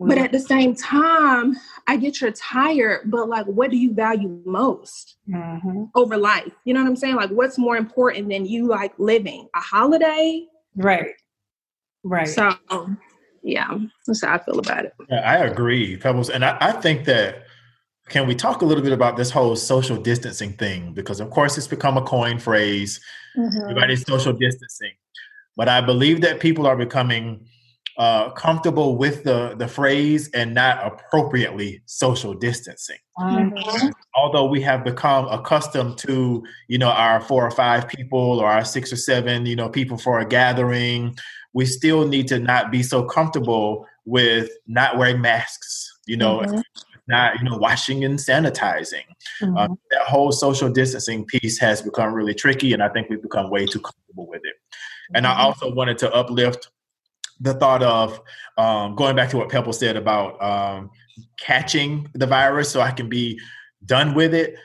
[0.00, 1.56] But at the same time,
[1.88, 5.86] I get you're tired, but like, what do you value most mm-hmm.
[5.96, 6.52] over life?
[6.64, 7.16] You know what I'm saying?
[7.16, 10.46] Like, what's more important than you like living a holiday?
[10.76, 11.14] Right.
[12.04, 12.28] Right.
[12.28, 12.54] So,
[13.42, 13.76] yeah,
[14.06, 14.94] that's how I feel about it.
[15.08, 16.30] Yeah, I agree, Pebbles.
[16.30, 17.42] And I, I think that
[18.08, 20.94] can we talk a little bit about this whole social distancing thing?
[20.94, 23.00] Because, of course, it's become a coin phrase.
[23.36, 23.62] Mm-hmm.
[23.62, 24.92] Everybody's social distancing.
[25.56, 27.47] But I believe that people are becoming
[27.98, 32.98] uh, comfortable with the, the phrase and not appropriately social distancing.
[33.18, 33.88] Mm-hmm.
[34.14, 38.64] Although we have become accustomed to, you know, our four or five people or our
[38.64, 41.16] six or seven, you know, people for a gathering,
[41.54, 46.60] we still need to not be so comfortable with not wearing masks, you know, mm-hmm.
[47.08, 49.06] not, you know, washing and sanitizing.
[49.42, 49.56] Mm-hmm.
[49.56, 53.50] Uh, that whole social distancing piece has become really tricky, and I think we've become
[53.50, 54.54] way too comfortable with it.
[55.14, 55.40] And I mm-hmm.
[55.40, 56.70] also wanted to uplift
[57.40, 58.20] the thought of
[58.56, 60.90] um, going back to what Pebble said about um,
[61.38, 63.40] catching the virus so I can be
[63.86, 64.56] done with it.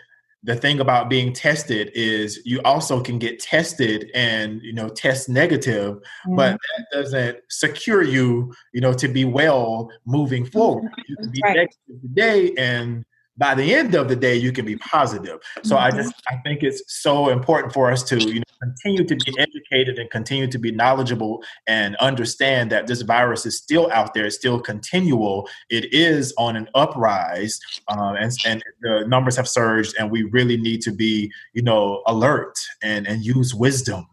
[0.45, 5.29] The thing about being tested is you also can get tested and you know test
[5.29, 6.35] negative, mm-hmm.
[6.35, 10.91] but that doesn't secure you, you know, to be well moving forward.
[11.07, 11.55] You can be right.
[11.55, 13.05] negative today and
[13.37, 15.39] by the end of the day you can be positive.
[15.63, 15.85] So mm-hmm.
[15.85, 19.33] i just i think it's so important for us to you know continue to be
[19.37, 24.25] educated and continue to be knowledgeable and understand that this virus is still out there
[24.25, 25.47] it's still continual.
[25.69, 30.57] It is on an uprise um, and, and the numbers have surged and we really
[30.57, 34.07] need to be you know alert and and use wisdom.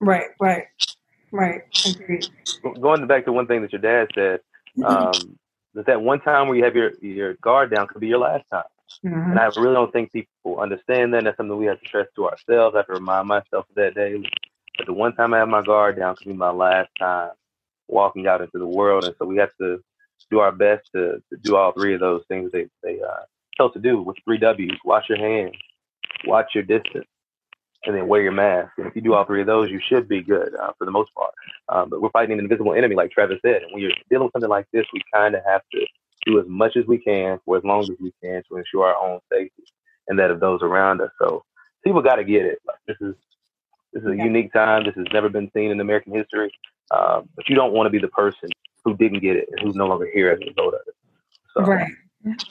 [0.00, 0.64] Right right
[1.30, 1.62] right.
[1.88, 2.28] Agreed.
[2.80, 4.40] going back to one thing that your dad said
[4.84, 5.38] um,
[5.74, 8.44] that that one time where you have your your guard down could be your last
[8.50, 8.64] time.
[9.04, 9.30] Mm-hmm.
[9.30, 11.24] And I really don't think people understand that.
[11.24, 12.74] That's something we have to stress to ourselves.
[12.74, 14.28] I have to remind myself of that daily.
[14.76, 17.30] But the one time I have my guard down could be my last time
[17.88, 19.04] walking out into the world.
[19.04, 19.82] And so we have to
[20.30, 23.24] do our best to, to do all three of those things they, they uh,
[23.56, 24.78] tell to do with three W's.
[24.84, 25.56] Wash your hands,
[26.26, 27.06] watch your distance,
[27.84, 28.72] and then wear your mask.
[28.78, 30.90] And if you do all three of those, you should be good uh, for the
[30.90, 31.32] most part.
[31.68, 33.62] Um, but we're fighting an invisible enemy, like Travis said.
[33.62, 35.86] And when you're dealing with something like this, we kind of have to
[36.26, 38.96] do as much as we can for as long as we can to ensure our
[38.96, 39.64] own safety
[40.08, 41.10] and that of those around us.
[41.20, 41.44] So
[41.84, 42.58] people got to get it.
[42.66, 43.14] Like, this is
[43.92, 44.84] this is a unique time.
[44.84, 46.50] This has never been seen in American history.
[46.90, 48.48] Um, but you don't want to be the person
[48.84, 50.94] who didn't get it and who's no longer here as a result of it.
[51.54, 51.92] So, right.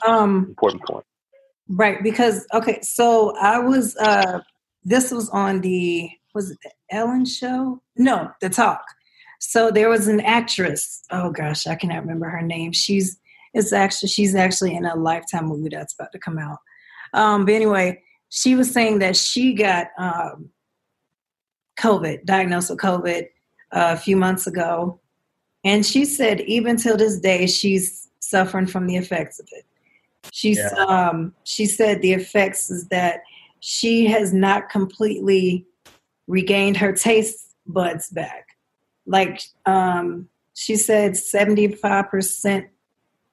[0.06, 1.04] Um, important point.
[1.68, 4.40] Right, because okay, so I was uh
[4.84, 7.82] this was on the was it the Ellen show?
[7.96, 8.84] No, the talk.
[9.38, 11.02] So there was an actress.
[11.10, 12.72] Oh gosh, I cannot remember her name.
[12.72, 13.18] She's
[13.54, 16.58] it's actually she's actually in a lifetime movie that's about to come out.
[17.12, 20.50] Um, but anyway, she was saying that she got um,
[21.78, 23.24] COVID, diagnosed with COVID
[23.72, 25.00] uh, a few months ago,
[25.64, 29.66] and she said even till this day she's suffering from the effects of it.
[30.32, 30.84] She's yeah.
[30.84, 33.22] um, she said the effects is that
[33.64, 35.64] she has not completely
[36.26, 38.48] regained her taste buds back.
[39.06, 42.66] Like um, she said, seventy five percent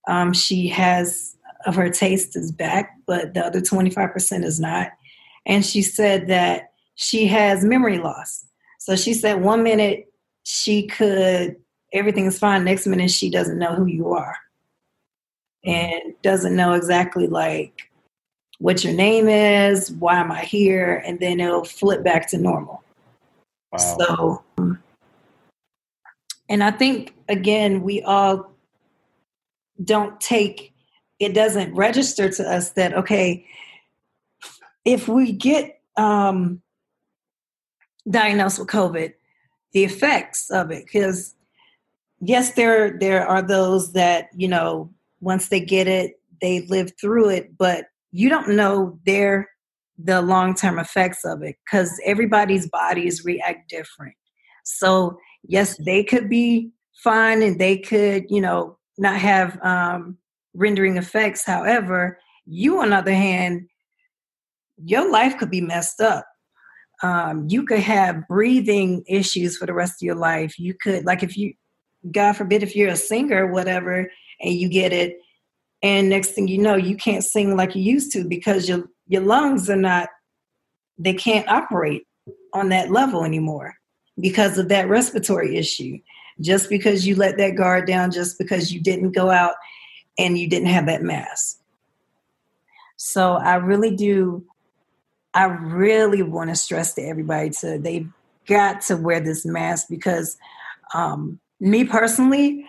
[0.08, 4.60] um, she has of her taste is back, but the other twenty five percent is
[4.60, 4.92] not.
[5.48, 8.46] And she said that she has memory loss.
[8.78, 10.14] So she said one minute
[10.44, 11.56] she could
[11.92, 12.64] everything is fine.
[12.64, 14.38] Next minute she doesn't know who you are
[15.66, 17.89] and doesn't know exactly like
[18.60, 22.84] what your name is, why am I here, and then it'll flip back to normal.
[23.72, 24.42] Wow.
[24.58, 24.76] So,
[26.50, 28.52] and I think again, we all
[29.84, 30.74] don't take
[31.20, 33.46] it doesn't register to us that okay,
[34.86, 36.62] if we get um,
[38.10, 39.14] diagnosed with COVID,
[39.74, 41.36] the effects of it, because
[42.22, 44.90] yes, there there are those that you know
[45.22, 49.50] once they get it, they live through it, but you don't know their
[50.02, 54.16] the long-term effects of it because everybody's bodies react different.
[54.64, 56.72] So yes, they could be
[57.04, 60.18] fine and they could, you know, not have um,
[60.54, 61.46] rendering effects.
[61.46, 63.68] However, you on the other hand,
[64.84, 66.26] your life could be messed up.
[67.04, 70.58] Um, you could have breathing issues for the rest of your life.
[70.58, 71.54] You could, like, if you,
[72.12, 74.10] God forbid, if you're a singer whatever,
[74.42, 75.18] and you get it
[75.82, 79.22] and next thing you know you can't sing like you used to because your your
[79.22, 80.10] lungs are not
[80.98, 82.06] they can't operate
[82.54, 83.74] on that level anymore
[84.20, 85.98] because of that respiratory issue.
[86.42, 89.56] Just because you let that guard down just because you didn't go out
[90.18, 91.58] and you didn't have that mask.
[92.98, 94.46] So i really do
[95.34, 98.10] i really want to stress to everybody to they've
[98.46, 100.38] got to wear this mask because
[100.94, 102.66] um, me personally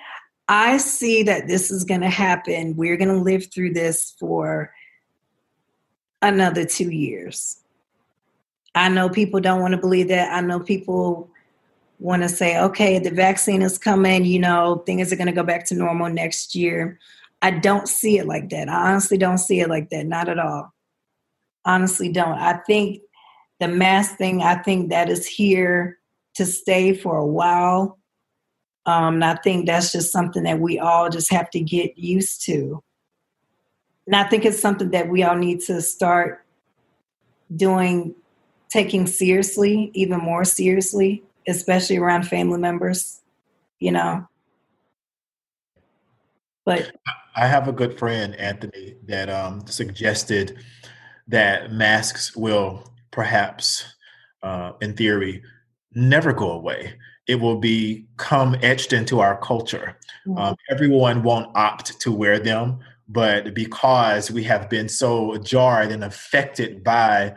[0.50, 2.74] I see that this is going to happen.
[2.74, 4.74] We're going to live through this for
[6.20, 7.62] another two years.
[8.74, 10.32] I know people don't want to believe that.
[10.32, 11.30] I know people
[12.00, 15.44] want to say, okay, the vaccine is coming, you know, things are going to go
[15.44, 16.98] back to normal next year.
[17.42, 18.68] I don't see it like that.
[18.68, 20.06] I honestly don't see it like that.
[20.06, 20.74] Not at all.
[21.64, 22.36] Honestly, don't.
[22.36, 23.02] I think
[23.60, 26.00] the mask thing, I think that is here
[26.34, 27.99] to stay for a while.
[28.90, 32.44] Um, and I think that's just something that we all just have to get used
[32.46, 32.82] to.
[34.06, 36.44] And I think it's something that we all need to start
[37.54, 38.16] doing,
[38.68, 43.20] taking seriously, even more seriously, especially around family members,
[43.78, 44.26] you know.
[46.64, 46.90] But
[47.36, 50.58] I have a good friend, Anthony, that um, suggested
[51.28, 53.84] that masks will perhaps,
[54.42, 55.44] uh, in theory,
[55.94, 56.94] never go away
[57.30, 59.96] it will become etched into our culture.
[60.26, 60.36] Mm-hmm.
[60.36, 66.02] Um, everyone won't opt to wear them, but because we have been so jarred and
[66.02, 67.36] affected by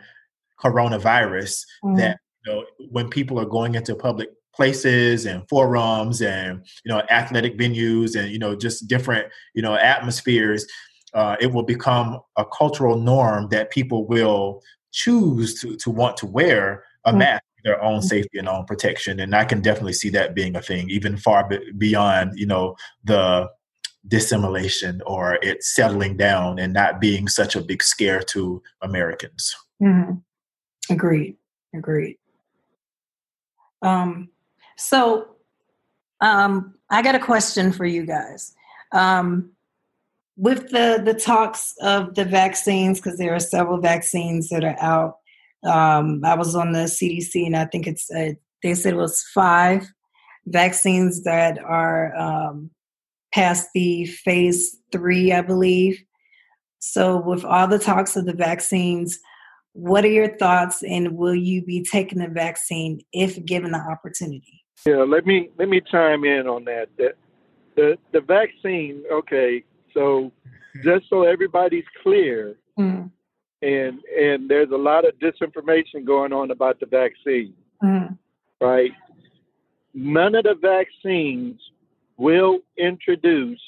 [0.60, 1.96] coronavirus mm-hmm.
[1.96, 7.02] that you know, when people are going into public places and forums and you know
[7.10, 10.64] athletic venues and you know just different you know atmospheres
[11.12, 16.26] uh, it will become a cultural norm that people will choose to, to want to
[16.26, 17.18] wear a mm-hmm.
[17.18, 19.20] mask their own safety and own protection.
[19.20, 21.48] And I can definitely see that being a thing, even far
[21.78, 23.48] beyond, you know, the
[24.06, 29.56] dissimulation or it settling down and not being such a big scare to Americans.
[29.82, 30.92] Mm-hmm.
[30.92, 31.36] Agreed.
[31.74, 32.18] Agreed.
[33.80, 34.28] Um,
[34.76, 35.28] so
[36.20, 38.54] um, I got a question for you guys.
[38.92, 39.50] Um,
[40.36, 45.18] with the the talks of the vaccines, because there are several vaccines that are out
[45.64, 49.22] um, I was on the CDC, and I think it's uh, they said it was
[49.34, 49.86] five
[50.46, 52.70] vaccines that are um,
[53.32, 56.02] past the phase three, I believe.
[56.78, 59.18] So, with all the talks of the vaccines,
[59.72, 64.62] what are your thoughts, and will you be taking the vaccine if given the opportunity?
[64.86, 66.88] Yeah, let me let me chime in on that.
[66.98, 67.14] The
[67.76, 69.64] the, the vaccine, okay.
[69.94, 70.32] So,
[70.84, 73.10] just so everybody's clear, mm
[73.64, 78.14] and and there's a lot of disinformation going on about the vaccine, Mm-hmm.
[78.64, 78.92] right?
[79.94, 81.60] None of the vaccines
[82.16, 83.60] will introduce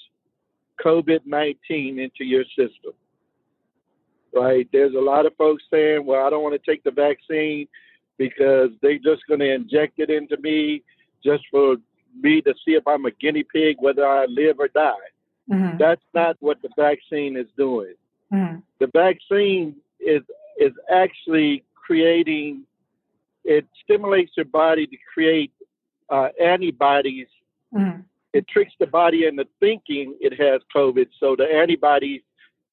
[0.85, 2.93] COVID 19 into your system,
[4.35, 4.69] right?
[4.73, 7.67] There's a lot of folks saying, well, I don't want to take the vaccine
[8.19, 10.83] because they're just going to inject it into me
[11.25, 11.77] just for
[12.21, 14.93] me to see if I'm a guinea pig, whether I live or die.
[15.51, 15.79] Mm-hmm.
[15.79, 17.95] That's not what the vaccine is doing.
[18.33, 18.61] Mm-hmm.
[18.81, 20.23] The vaccine is
[20.59, 22.63] is actually creating.
[23.45, 25.53] It stimulates your body to create
[26.11, 27.29] uh, antibodies.
[27.75, 28.01] Mm-hmm.
[28.33, 32.23] It tricks the body into thinking it has COVID, so the antibodies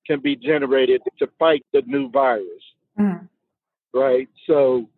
[0.05, 2.45] can be generated to fight the new virus.
[2.99, 3.25] Mm-hmm.
[3.97, 4.27] Right.
[4.47, 4.89] So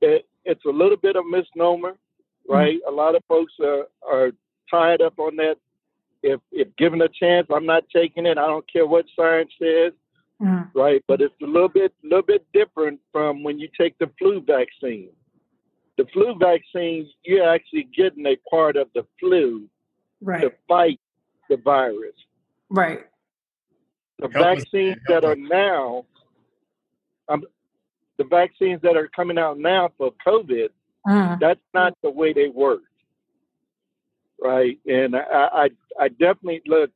[0.00, 1.96] it, it's a little bit of misnomer.
[2.48, 2.78] Right.
[2.88, 4.30] A lot of folks are are
[4.70, 5.56] tied up on that
[6.22, 8.38] if if given a chance, I'm not taking it.
[8.38, 9.92] I don't care what science says,
[10.42, 10.78] Mm-hmm.
[10.78, 11.02] right?
[11.08, 15.10] But it's a little bit little bit different from when you take the flu vaccine.
[15.96, 19.68] The flu vaccine, you're actually getting a part of the flu
[20.20, 20.40] Right.
[20.42, 21.00] to fight
[21.48, 22.14] the virus.
[22.70, 23.00] Right.
[24.20, 26.04] The Help vaccines help that are now,
[27.28, 27.44] um,
[28.16, 30.68] the vaccines that are coming out now for COVID,
[31.06, 31.34] Mm-hmm.
[31.40, 32.82] that's not the way they work,
[34.42, 34.78] right?
[34.86, 35.20] And I,
[35.52, 35.68] I,
[35.98, 36.90] I definitely look.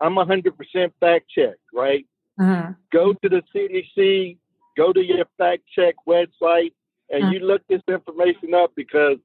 [0.00, 0.52] I'm 100%
[0.98, 2.04] fact check, right?
[2.40, 2.72] Mm-hmm.
[2.92, 4.38] Go to the CDC,
[4.76, 6.72] go to your fact check website,
[7.10, 7.32] and Mhm.
[7.34, 9.18] you look this information up because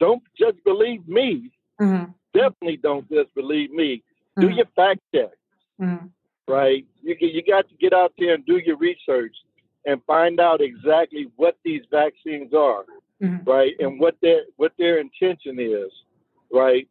[0.00, 1.50] don't just believe me.
[1.80, 2.10] Mm-hmm.
[2.32, 4.02] Definitely don't just believe me.
[4.40, 5.30] Do your fact check,
[5.80, 6.06] Mm-hmm.
[6.46, 6.84] right?
[7.02, 9.36] You you got to get out there and do your research
[9.84, 12.84] and find out exactly what these vaccines are.
[13.20, 13.50] Mm-hmm.
[13.50, 13.74] right?
[13.80, 15.90] And what their what their intention is,
[16.52, 16.86] right?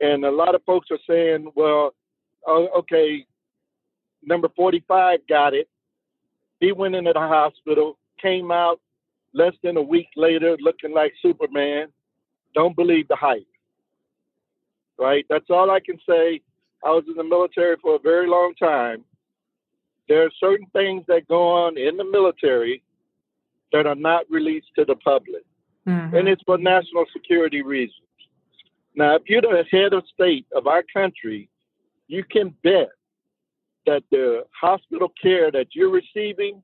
[0.00, 1.92] And a lot of folks are saying, well,
[2.46, 3.26] oh, okay,
[4.26, 5.68] number 45 got it.
[6.60, 8.80] He went into the hospital, came out
[9.32, 11.88] less than a week later looking like Superman.
[12.54, 13.46] Don't believe the hype.
[14.98, 15.26] Right?
[15.28, 16.40] That's all I can say.
[16.84, 19.04] I was in the military for a very long time.
[20.08, 22.82] There are certain things that go on in the military
[23.72, 25.42] that are not released to the public
[25.86, 26.16] Mm-hmm.
[26.16, 28.00] and it's for national security reasons.
[28.94, 31.50] Now, if you're the head of state of our country,
[32.06, 32.88] you can bet
[33.86, 36.62] that the hospital care that you're receiving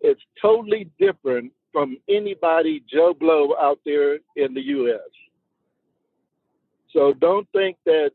[0.00, 5.00] is totally different from anybody Joe Blow out there in the U.S.
[6.92, 8.10] So don't think that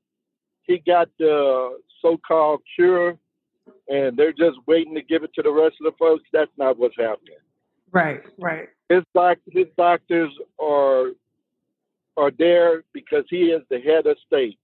[0.63, 3.17] he got the so-called cure
[3.87, 6.23] and they're just waiting to give it to the rest of the folks.
[6.31, 7.35] That's not what's happening
[7.91, 8.21] Right.
[8.37, 8.69] Right.
[8.89, 11.11] his doc his doctors are
[12.17, 14.59] are there because he is the head of state.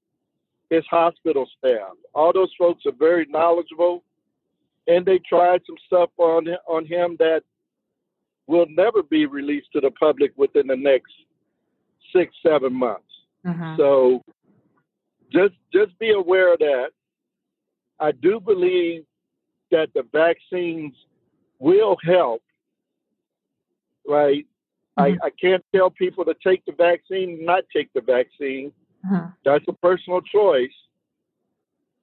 [0.70, 4.04] His hospital staff, all those folks are very knowledgeable,
[4.88, 7.42] and they tried some stuff on on him that
[8.48, 11.12] will never be released to the public within the next
[12.14, 13.04] six seven months.
[13.46, 13.76] Mm-hmm.
[13.78, 14.24] So
[15.32, 16.90] just just be aware of that.
[18.00, 19.04] I do believe
[19.72, 20.94] that the vaccines
[21.60, 22.42] will help.
[24.08, 24.46] Right.
[24.98, 25.18] Mhm.
[25.22, 28.72] I, I can't tell people to take the vaccine, not take the vaccine.
[29.06, 29.26] Mm-hmm.
[29.44, 30.74] That's a personal choice.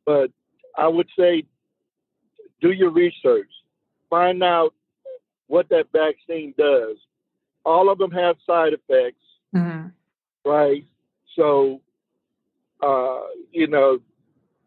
[0.06, 0.30] But
[0.76, 1.44] I would say
[2.60, 3.50] do your research.
[4.10, 4.74] Find out
[5.46, 6.96] what that vaccine does.
[7.64, 9.22] All of them have side effects
[9.54, 9.88] Mm-hmm.
[10.48, 10.84] right?
[11.36, 11.80] So,
[12.82, 13.98] uh, you know,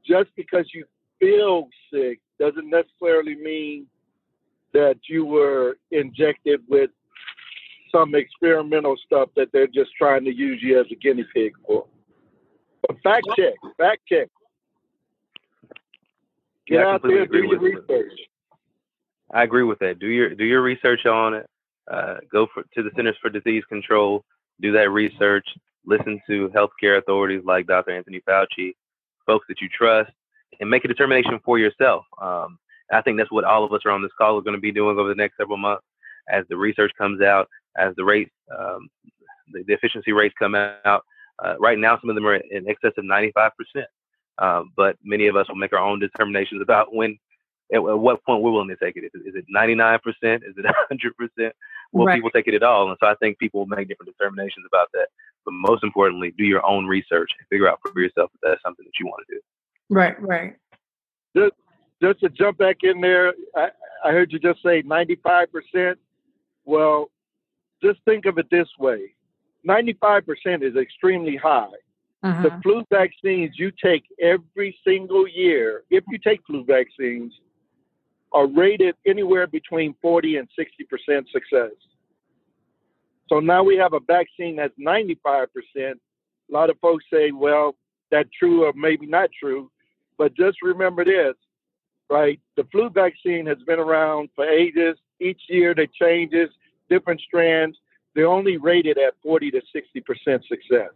[0.06, 0.86] just because you
[1.20, 3.88] feel sick doesn't necessarily mean
[4.74, 6.92] that you were injected with
[7.92, 11.86] some experimental stuff that they're just trying to use you as a guinea pig for.
[12.88, 14.28] But fact check, fact check.
[16.68, 18.20] Get Yeah, I out there, do your agree with- research.
[19.34, 20.00] I agree with that.
[20.00, 21.50] Do your do your research on it.
[21.92, 24.24] Uh, go for, to the Centers for Disease Control.
[24.62, 25.46] Do that research.
[25.86, 27.92] Listen to healthcare authorities like Dr.
[27.92, 28.74] Anthony Fauci,
[29.26, 30.12] folks that you trust,
[30.60, 32.06] and make a determination for yourself.
[32.20, 32.58] Um,
[32.92, 34.72] I think that's what all of us are on this call are going to be
[34.72, 35.86] doing over the next several months
[36.30, 38.90] as the research comes out, as the rates, um,
[39.52, 41.04] the, the efficiency rates come out.
[41.44, 43.52] Uh, right now, some of them are in excess of 95%.
[44.38, 47.18] Um, but many of us will make our own determinations about when
[47.74, 49.06] at, at what point we're willing to take it.
[49.06, 50.00] Is it, is it 99%?
[50.04, 51.52] Is it 100%?
[51.94, 52.16] Will Right.
[52.16, 52.90] people take it at all?
[52.90, 55.08] And so I think people will make different determinations about that.
[55.46, 58.86] But most importantly, do your own research and figure out for yourself if that's something
[58.86, 59.42] that you want to do.
[59.90, 60.22] Right.
[60.22, 60.56] Right.
[61.36, 61.54] Just,
[62.02, 63.70] just to jump back in there, I,
[64.04, 65.96] I heard you just say 95%.
[66.66, 67.10] Well,
[67.82, 69.15] just think of it this way
[69.68, 71.68] 95% is extremely high.
[72.24, 72.44] Mm-hmm.
[72.44, 77.34] The flu vaccines you take every single year, if you take flu vaccines,
[78.32, 81.72] are rated anywhere between 40 and 60% success.
[83.30, 85.48] So now we have a vaccine that's 95%.
[85.78, 85.94] A
[86.50, 87.76] lot of folks say, well,
[88.12, 89.72] that's true or maybe not true.
[90.18, 91.36] But just remember this,
[92.10, 92.40] right?
[92.56, 94.98] The flu vaccine has been around for ages.
[95.20, 96.50] Each year they changes,
[96.90, 97.78] different strands.
[98.16, 100.92] They're only rated at 40 to 60% success.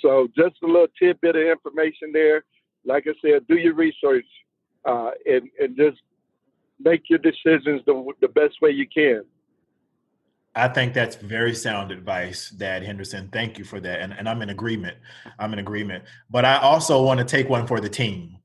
[0.00, 2.44] So just a little tidbit of information there.
[2.84, 4.26] Like I said, do your research
[4.84, 5.98] uh, and, and just
[6.80, 9.22] make your decisions the, the best way you can.
[10.54, 13.28] I think that's very sound advice, Dad Henderson.
[13.30, 14.00] Thank you for that.
[14.00, 14.96] And, and I'm in agreement.
[15.38, 16.04] I'm in agreement.
[16.30, 18.38] But I also want to take one for the team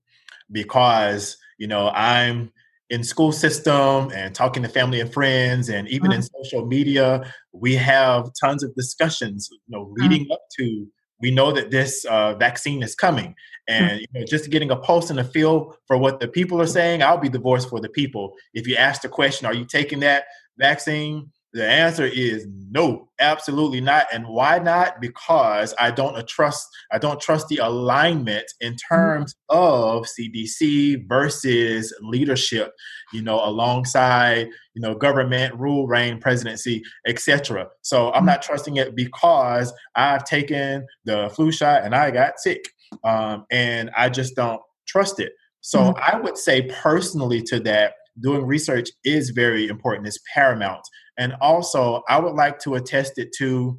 [0.51, 2.51] because, you know, I'm
[2.91, 6.43] in school system and talking to family and friends and even in uh-huh.
[6.43, 10.07] social media, we have tons of discussions, you know, uh-huh.
[10.07, 10.85] leading up to
[11.21, 13.35] we know that this uh, vaccine is coming
[13.67, 16.67] and you know, just getting a pulse and a feel for what the people are
[16.67, 19.65] saying i'll be the voice for the people if you ask the question are you
[19.65, 20.23] taking that
[20.57, 24.07] vaccine the answer is no, absolutely not.
[24.13, 25.01] And why not?
[25.01, 28.95] Because I don't trust I don't trust the alignment in mm-hmm.
[28.95, 32.71] terms of CDC versus leadership,
[33.11, 37.67] you know, alongside, you know, government, rule, reign, presidency, etc.
[37.81, 38.27] So I'm mm-hmm.
[38.27, 42.69] not trusting it because I've taken the flu shot and I got sick.
[43.03, 45.33] Um, and I just don't trust it.
[45.61, 45.99] So mm-hmm.
[46.01, 50.81] I would say personally to that, doing research is very important, it's paramount.
[51.17, 53.77] And also, I would like to attest it to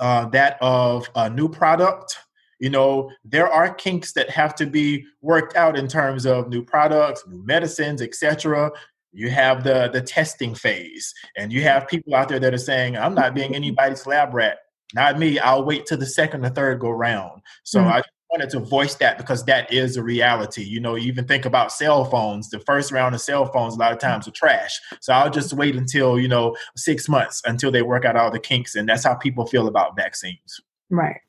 [0.00, 2.16] uh, that of a new product.
[2.60, 6.64] You know, there are kinks that have to be worked out in terms of new
[6.64, 8.70] products, new medicines, etc.
[9.12, 12.96] You have the the testing phase, and you have people out there that are saying,
[12.96, 14.58] "I'm not being anybody's lab rat."
[14.94, 15.38] Not me.
[15.38, 17.42] I'll wait till the second or third go round.
[17.62, 17.92] So mm-hmm.
[17.92, 20.62] I wanted to voice that because that is a reality.
[20.62, 22.50] You know, you even think about cell phones.
[22.50, 24.78] The first round of cell phones a lot of times are trash.
[25.00, 28.38] So I'll just wait until, you know, six months until they work out all the
[28.38, 28.74] kinks.
[28.74, 30.60] And that's how people feel about vaccines.
[30.90, 31.20] Right.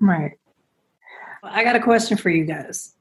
[0.00, 0.38] Right.
[1.42, 2.94] I got a question for you guys.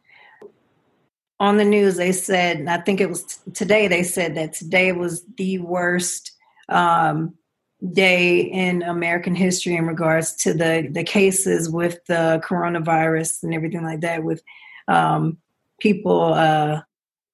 [1.39, 4.91] On the news, they said, I think it was t- today, they said that today
[4.91, 6.31] was the worst
[6.69, 7.35] um,
[7.93, 13.83] day in American history in regards to the the cases with the coronavirus and everything
[13.83, 14.41] like that, with
[14.87, 15.37] um,
[15.79, 16.81] people uh,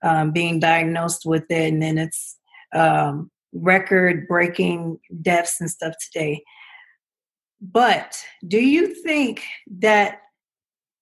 [0.03, 2.37] um, being diagnosed with it, and then it's
[2.73, 6.43] um, record breaking deaths and stuff today.
[7.61, 9.43] But do you think
[9.79, 10.19] that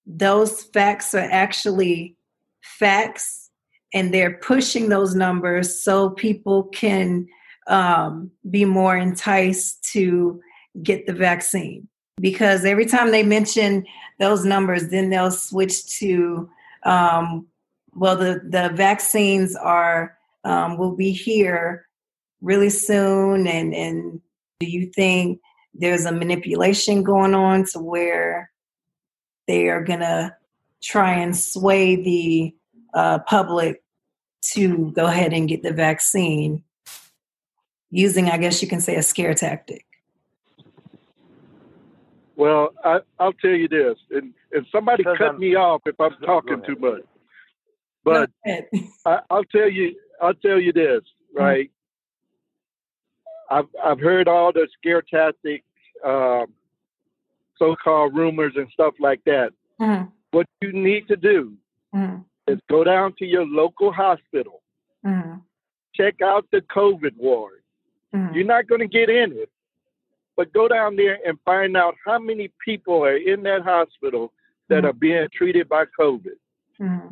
[0.06, 2.16] those facts are actually
[2.62, 3.50] facts
[3.94, 7.28] and they're pushing those numbers so people can
[7.68, 10.42] um, be more enticed to
[10.82, 11.88] get the vaccine.
[12.20, 13.86] Because every time they mention
[14.20, 16.50] those numbers, then they'll switch to,
[16.84, 17.48] um,
[17.94, 21.88] well, the, the vaccines are um, will be here
[22.42, 24.22] really soon, and and
[24.60, 25.40] do you think
[25.74, 28.52] there's a manipulation going on to where
[29.48, 30.36] they are gonna
[30.82, 32.56] try and sway the
[32.94, 33.84] uh, public
[34.42, 36.64] to go ahead and get the vaccine
[37.92, 39.86] using, I guess you can say, a scare tactic?
[42.36, 46.16] Well, I, will tell you this, and, and somebody cut I'm, me off if I'm
[46.26, 47.04] talking too much.
[48.04, 48.32] But
[49.06, 51.38] I, will tell you, I'll tell you this, mm-hmm.
[51.38, 51.72] right?
[53.52, 53.56] Mm-hmm.
[53.56, 55.66] I've I've heard all the scare tactics,
[56.06, 56.48] um,
[57.60, 59.52] so-called rumors and stuff like that.
[59.80, 60.06] Mm-hmm.
[60.32, 61.54] What you need to do
[61.94, 62.22] mm-hmm.
[62.52, 64.62] is go down to your local hospital,
[65.06, 65.40] mm-hmm.
[65.94, 67.61] check out the COVID ward,
[68.16, 68.36] Mm-hmm.
[68.36, 69.50] You're not going to get in it,
[70.36, 74.34] but go down there and find out how many people are in that hospital
[74.70, 74.86] that mm-hmm.
[74.88, 76.38] are being treated by COVID.
[76.80, 77.08] Mm-hmm.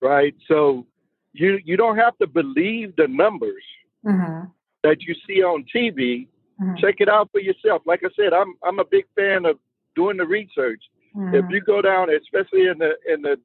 [0.00, 0.34] Right.
[0.48, 0.86] So
[1.32, 3.64] you you don't have to believe the numbers
[4.04, 4.46] mm-hmm.
[4.82, 6.28] that you see on TV.
[6.60, 6.76] Mm-hmm.
[6.78, 7.82] Check it out for yourself.
[7.86, 9.58] Like I said, I'm I'm a big fan of
[9.96, 10.82] doing the research.
[11.16, 11.50] If mm-hmm.
[11.52, 13.38] you go down, especially in the in the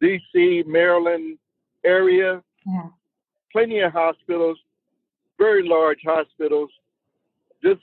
[0.00, 0.64] D.C.
[0.66, 1.38] Maryland
[1.84, 2.42] area,
[3.52, 4.58] plenty of hospitals
[5.38, 6.70] very large hospitals.
[7.62, 7.80] Just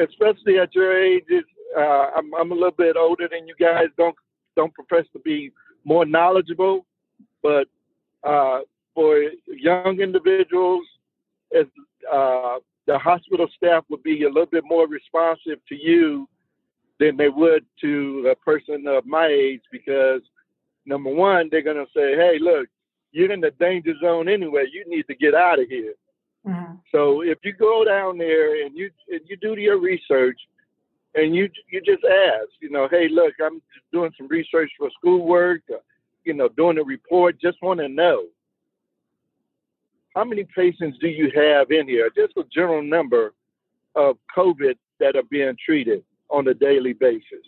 [0.00, 1.24] especially at your age,
[1.76, 3.86] uh, I'm, I'm a little bit older than you guys.
[3.96, 4.16] Don't
[4.54, 5.50] don't profess to be
[5.84, 6.84] more knowledgeable,
[7.42, 7.66] but
[8.22, 8.60] uh,
[8.94, 10.84] for young individuals,
[11.58, 11.66] as
[12.12, 12.56] uh,
[12.86, 16.28] the hospital staff would be a little bit more responsive to you
[17.00, 20.20] than they would to a person of my age because
[20.84, 22.68] number one, they're gonna say, "Hey, look,
[23.12, 24.66] you're in the danger zone anyway.
[24.70, 25.94] You need to get out of here."
[26.46, 26.74] Mm-hmm.
[26.90, 30.38] So if you go down there and you and you do your research
[31.14, 33.62] and you you just ask, you know, hey, look, I'm
[33.92, 35.78] doing some research for schoolwork, uh,
[36.24, 38.24] you know, doing a report, just want to know,
[40.14, 42.10] how many patients do you have in here?
[42.14, 43.32] Just a general number
[43.94, 47.46] of COVID that are being treated on a daily basis.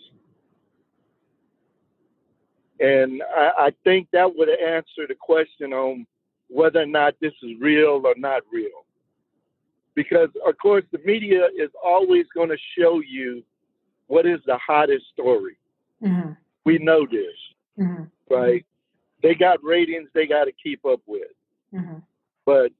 [2.79, 6.05] And I, I think that would answer the question on
[6.49, 8.84] whether or not this is real or not real.
[9.95, 13.43] Because, of course, the media is always going to show you
[14.07, 15.57] what is the hottest story.
[16.03, 16.31] Mm-hmm.
[16.65, 17.35] We know this,
[17.79, 18.03] mm-hmm.
[18.33, 18.65] right?
[19.23, 21.31] They got ratings they got to keep up with.
[21.73, 21.99] Mm-hmm.
[22.45, 22.71] But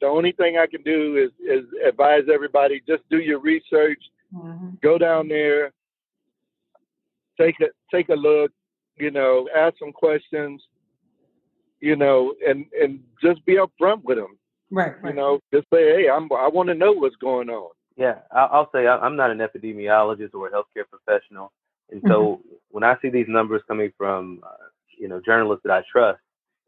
[0.00, 4.02] the only thing I can do is, is advise everybody just do your research,
[4.34, 4.70] mm-hmm.
[4.82, 5.72] go down there,
[7.40, 8.50] take a take a look,
[8.96, 10.62] you know, ask some questions,
[11.80, 14.38] you know, and and just be upfront with them.
[14.70, 15.14] Right, right.
[15.14, 17.70] You know, just say, hey, I'm I want to know what's going on.
[17.96, 21.52] Yeah, I'll say I'm not an epidemiologist or a healthcare professional,
[21.90, 22.54] and so mm-hmm.
[22.70, 24.66] when I see these numbers coming from, uh,
[24.98, 26.18] you know, journalists that I trust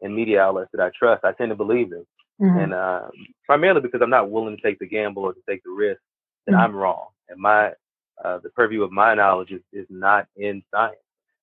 [0.00, 2.06] and media outlets that I trust, I tend to believe them,
[2.40, 2.58] mm-hmm.
[2.58, 3.08] and uh,
[3.44, 6.00] primarily because I'm not willing to take the gamble or to take the risk
[6.46, 6.60] that mm-hmm.
[6.60, 7.72] I'm wrong, and my
[8.24, 10.96] uh, the purview of my knowledge is, is not in science.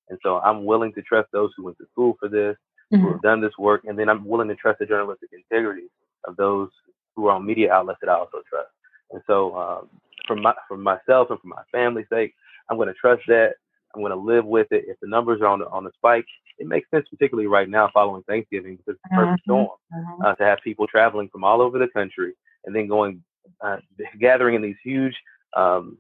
[0.10, 2.56] And so I'm willing to trust those who went to school for this,
[2.94, 3.04] mm-hmm.
[3.04, 5.90] who have done this work, and then I'm willing to trust the journalistic integrity
[6.26, 6.70] of those
[7.16, 8.70] who are on media outlets that I also trust.
[9.12, 9.90] And so, um,
[10.28, 12.34] for my for myself and for my family's sake,
[12.70, 13.56] I'm going to trust that.
[13.94, 14.86] I'm going to live with it.
[14.88, 16.26] If the numbers are on the on the spike,
[16.58, 19.52] it makes sense, particularly right now following Thanksgiving, because it's a perfect mm-hmm.
[19.52, 20.26] storm mm-hmm.
[20.26, 22.34] uh, to have people traveling from all over the country
[22.66, 23.24] and then going
[23.62, 23.78] uh,
[24.20, 25.16] gathering in these huge.
[25.56, 25.98] Um,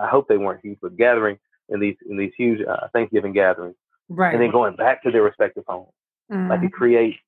[0.00, 3.76] I hope they weren't huge, but gathering in these in these huge uh, Thanksgiving gatherings,
[4.08, 4.32] right?
[4.32, 5.92] And then going back to their respective homes,
[6.32, 6.50] mm-hmm.
[6.50, 7.18] like it creates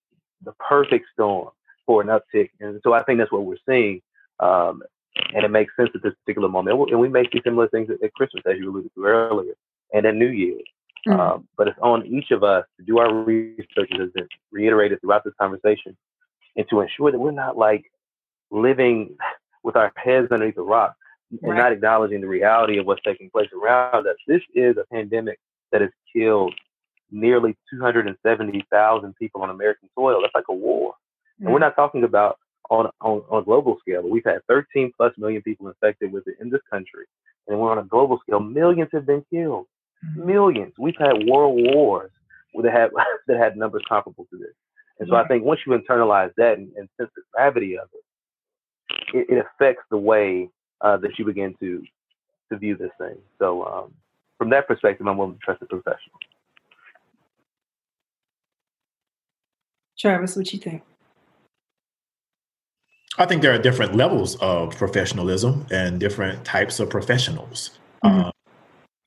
[0.45, 1.51] the perfect storm
[1.87, 2.51] for an uptick.
[2.61, 4.01] And so I think that's what we're seeing,
[4.41, 4.83] um,
[5.35, 6.78] and it makes sense at this particular moment.
[6.91, 9.55] And we may see similar things at, at Christmas, as you alluded to earlier,
[9.93, 10.62] and at New Year's.
[11.07, 11.18] Mm-hmm.
[11.18, 15.24] Um, but it's on each of us to do our research, as has reiterated throughout
[15.24, 15.97] this conversation,
[16.57, 17.91] and to ensure that we're not like
[18.51, 19.16] living
[19.64, 20.95] with our heads underneath a rock
[21.30, 21.59] and right.
[21.59, 24.16] not acknowledging the reality of what's taking place around us.
[24.26, 25.39] This is a pandemic
[25.72, 26.55] that has killed
[27.11, 30.20] nearly 270,000 people on American soil.
[30.20, 30.95] That's like a war.
[31.43, 31.47] Mm-hmm.
[31.47, 31.62] And we're mm.
[31.62, 32.38] not talking about
[32.70, 34.09] on, on, on a global scale.
[34.09, 37.05] We've had 13 plus million people infected with it in this country.
[37.49, 38.38] And we're on a global scale.
[38.40, 39.66] Millions have been killed.
[40.05, 40.26] Mm-hmm.
[40.26, 40.74] Millions.
[40.78, 42.12] We've had world wars
[42.55, 42.90] that had,
[43.26, 44.55] that had numbers comparable to this.
[45.01, 49.16] And so I think once you internalize that and, and sense the gravity of it,
[49.16, 50.49] it, it affects the way
[50.80, 51.82] uh, that you begin to
[52.53, 53.16] to view this thing.
[53.38, 53.95] So um,
[54.38, 56.18] from that perspective, I'm willing to trust the professional.
[59.99, 60.82] Travis, what you think?
[63.19, 67.79] I think there are different levels of professionalism and different types of professionals.
[68.05, 68.21] Mm-hmm.
[68.21, 68.33] Um,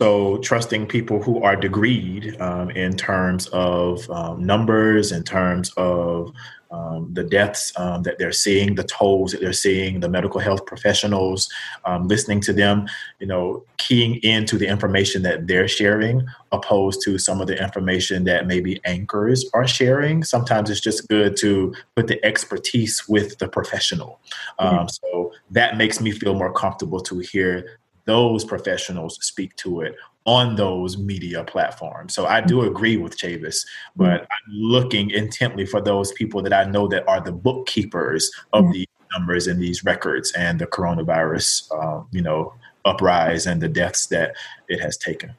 [0.01, 6.33] so, trusting people who are degreed um, in terms of um, numbers, in terms of
[6.75, 10.65] um, the deaths um, that they're seeing, the tolls that they're seeing, the medical health
[10.65, 11.49] professionals,
[11.85, 12.87] um, listening to them,
[13.19, 18.25] you know, keying into the information that they're sharing, opposed to some of the information
[18.25, 20.23] that maybe anchors are sharing.
[20.23, 24.19] Sometimes it's just good to put the expertise with the professional.
[24.59, 24.87] Mm-hmm.
[24.87, 29.95] So that makes me feel more comfortable to hear those professionals speak to it
[30.25, 32.13] on those media platforms.
[32.13, 33.65] So I do agree with Chavis,
[33.95, 38.71] but I'm looking intently for those people that I know that are the bookkeepers of
[38.73, 42.53] these numbers and these records and the coronavirus, uh, you know,
[42.85, 44.35] uprise and the deaths that
[44.67, 45.33] it has taken.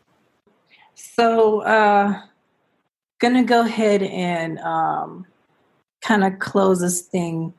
[0.95, 2.22] So, uh,
[3.18, 5.26] gonna go ahead and um,
[6.01, 7.53] kind of close this thing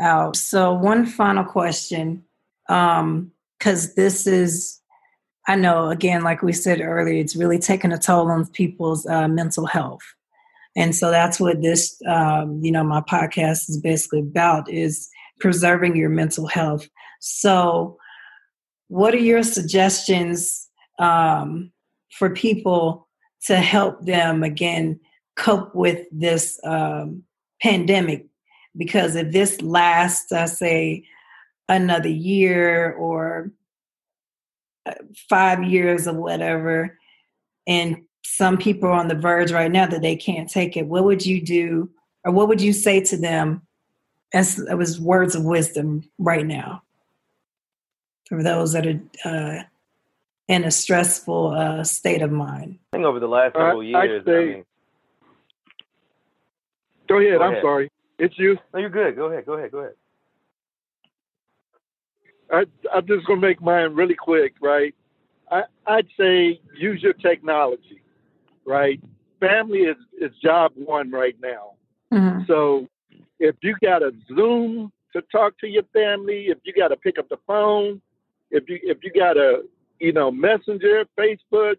[0.00, 0.36] out.
[0.36, 2.24] So, one final question.
[2.68, 3.32] Um,
[3.64, 4.82] because this is
[5.46, 9.28] i know again like we said earlier it's really taking a toll on people's uh,
[9.28, 10.02] mental health.
[10.76, 15.08] And so that's what this um, you know my podcast is basically about is
[15.40, 16.88] preserving your mental health.
[17.20, 17.96] So
[18.88, 20.68] what are your suggestions
[20.98, 21.72] um,
[22.10, 23.08] for people
[23.46, 25.00] to help them again
[25.36, 27.22] cope with this um,
[27.62, 28.26] pandemic?
[28.76, 31.04] Because if this lasts i say
[31.68, 33.50] another year or
[35.28, 36.98] five years or whatever,
[37.66, 41.04] and some people are on the verge right now that they can't take it, what
[41.04, 41.90] would you do
[42.24, 43.62] or what would you say to them
[44.32, 46.82] as it was words of wisdom right now
[48.28, 49.62] for those that are uh,
[50.48, 52.78] in a stressful uh, state of mind?
[52.92, 54.64] I think over the last couple several years, I, say, I mean,
[57.08, 57.38] go ahead.
[57.38, 57.62] Go I'm ahead.
[57.62, 57.90] sorry.
[58.18, 58.58] It's you.
[58.72, 59.16] No, you're good.
[59.16, 59.44] Go ahead.
[59.44, 59.70] Go ahead.
[59.70, 59.94] Go ahead.
[62.54, 64.94] I, I'm just going to make mine really quick, right?
[65.50, 68.02] I, I'd say use your technology,
[68.64, 69.00] right?
[69.40, 71.72] Family is, is job one right now.
[72.12, 72.42] Mm-hmm.
[72.46, 72.88] So
[73.38, 77.18] if you got a Zoom to talk to your family, if you got to pick
[77.18, 78.00] up the phone,
[78.50, 79.62] if you if you got a
[79.98, 81.76] you know Messenger, Facebook,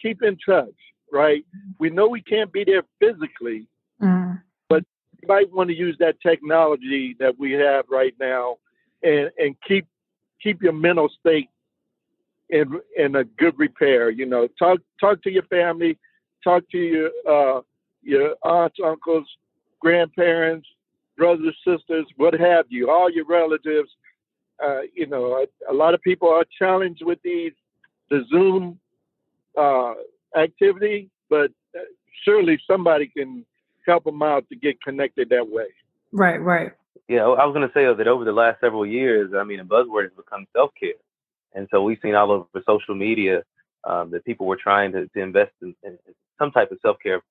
[0.00, 0.74] keep in touch.
[1.10, 1.44] Right?
[1.78, 3.66] We know we can't be there physically,
[4.02, 4.42] mm.
[4.68, 4.84] but
[5.22, 8.56] you might want to use that technology that we have right now,
[9.02, 9.86] and and keep
[10.42, 11.48] keep your mental state
[12.50, 14.10] in in a good repair.
[14.10, 15.98] You know, talk talk to your family,
[16.42, 17.60] talk to your uh,
[18.02, 19.26] your aunts, uncles,
[19.80, 20.66] grandparents,
[21.16, 23.90] brothers, sisters, what have you, all your relatives.
[24.64, 27.52] Uh, you know, a, a, lot of people are challenged with these
[28.10, 28.78] the Zoom
[29.56, 29.94] uh,
[30.36, 31.82] activity, but uh,
[32.24, 33.44] surely somebody can
[33.86, 35.66] help them out to get connected that way.
[36.10, 36.72] Right, right.
[37.08, 39.64] Yeah, I was going to say that over the last several years, I mean, a
[39.64, 40.92] buzzword has become self care.
[41.54, 43.42] And so we've seen all over social media
[43.84, 45.98] um, that people were trying to, to invest in, in
[46.38, 47.22] some type of self care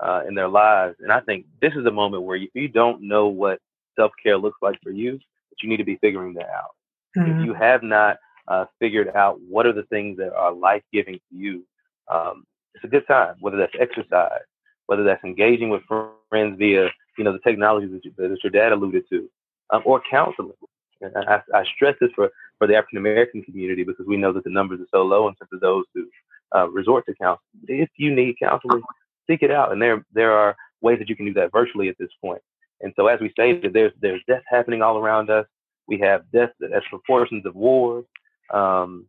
[0.00, 0.96] uh, in their lives.
[1.00, 3.60] And I think this is a moment where if you don't know what
[3.96, 6.74] self care looks like for you, that you need to be figuring that out.
[7.16, 7.40] Mm-hmm.
[7.40, 8.18] If you have not
[8.48, 11.64] uh, figured out what are the things that are life giving to you,
[12.08, 13.36] um, it's a good time.
[13.40, 14.42] Whether that's exercise,
[14.86, 15.82] whether that's engaging with
[16.30, 19.28] friends via you know the technologies that, that your dad alluded to,
[19.70, 20.52] um, or counseling.
[21.00, 24.44] And I, I stress this for for the African American community because we know that
[24.44, 26.06] the numbers are so low in terms of those who
[26.54, 27.40] uh, resort to counseling.
[27.68, 28.82] If you need counseling,
[29.28, 31.98] seek it out, and there there are ways that you can do that virtually at
[31.98, 32.42] this point.
[32.80, 35.46] And so, as we stated, there's there's death happening all around us.
[35.86, 38.04] We have death as proportions of wars,
[38.52, 39.06] um,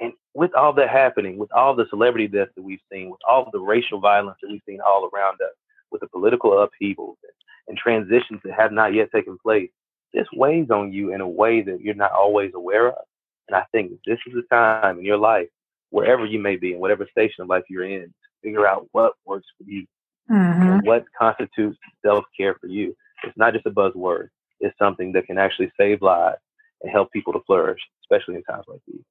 [0.00, 3.48] and with all that happening, with all the celebrity deaths that we've seen, with all
[3.52, 5.54] the racial violence that we've seen all around us,
[5.90, 7.32] with the political upheavals and,
[7.68, 9.70] and transitions that have not yet taken place,
[10.12, 13.04] this weighs on you in a way that you're not always aware of.
[13.48, 15.48] And I think this is a time in your life,
[15.90, 18.12] wherever you may be, in whatever station of life you're in, to
[18.42, 19.86] figure out what works for you
[20.30, 20.62] mm-hmm.
[20.62, 22.94] and what constitutes self care for you.
[23.24, 24.28] It's not just a buzzword,
[24.60, 26.38] it's something that can actually save lives
[26.82, 29.02] and help people to flourish, especially in times like these.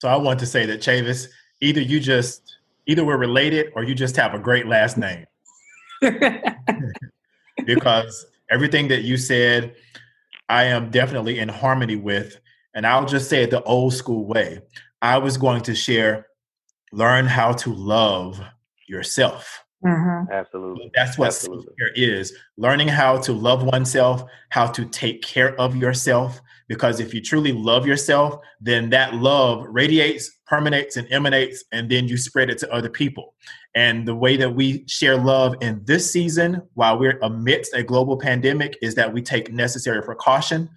[0.00, 1.28] So I want to say that Chavis,
[1.60, 2.56] either you just
[2.86, 5.26] either we're related or you just have a great last name.
[7.64, 9.74] because everything that you said,
[10.48, 12.38] I am definitely in harmony with.
[12.74, 14.60] And I'll just say it the old school way.
[15.00, 16.26] I was going to share
[16.92, 18.40] learn how to love
[18.86, 19.64] yourself.
[19.84, 20.30] Mm-hmm.
[20.32, 20.90] Absolutely.
[20.94, 25.74] That's what self care is learning how to love oneself, how to take care of
[25.74, 26.40] yourself.
[26.68, 32.08] Because if you truly love yourself, then that love radiates, permeates, and emanates, and then
[32.08, 33.34] you spread it to other people.
[33.74, 38.16] And the way that we share love in this season, while we're amidst a global
[38.16, 40.68] pandemic, is that we take necessary precaution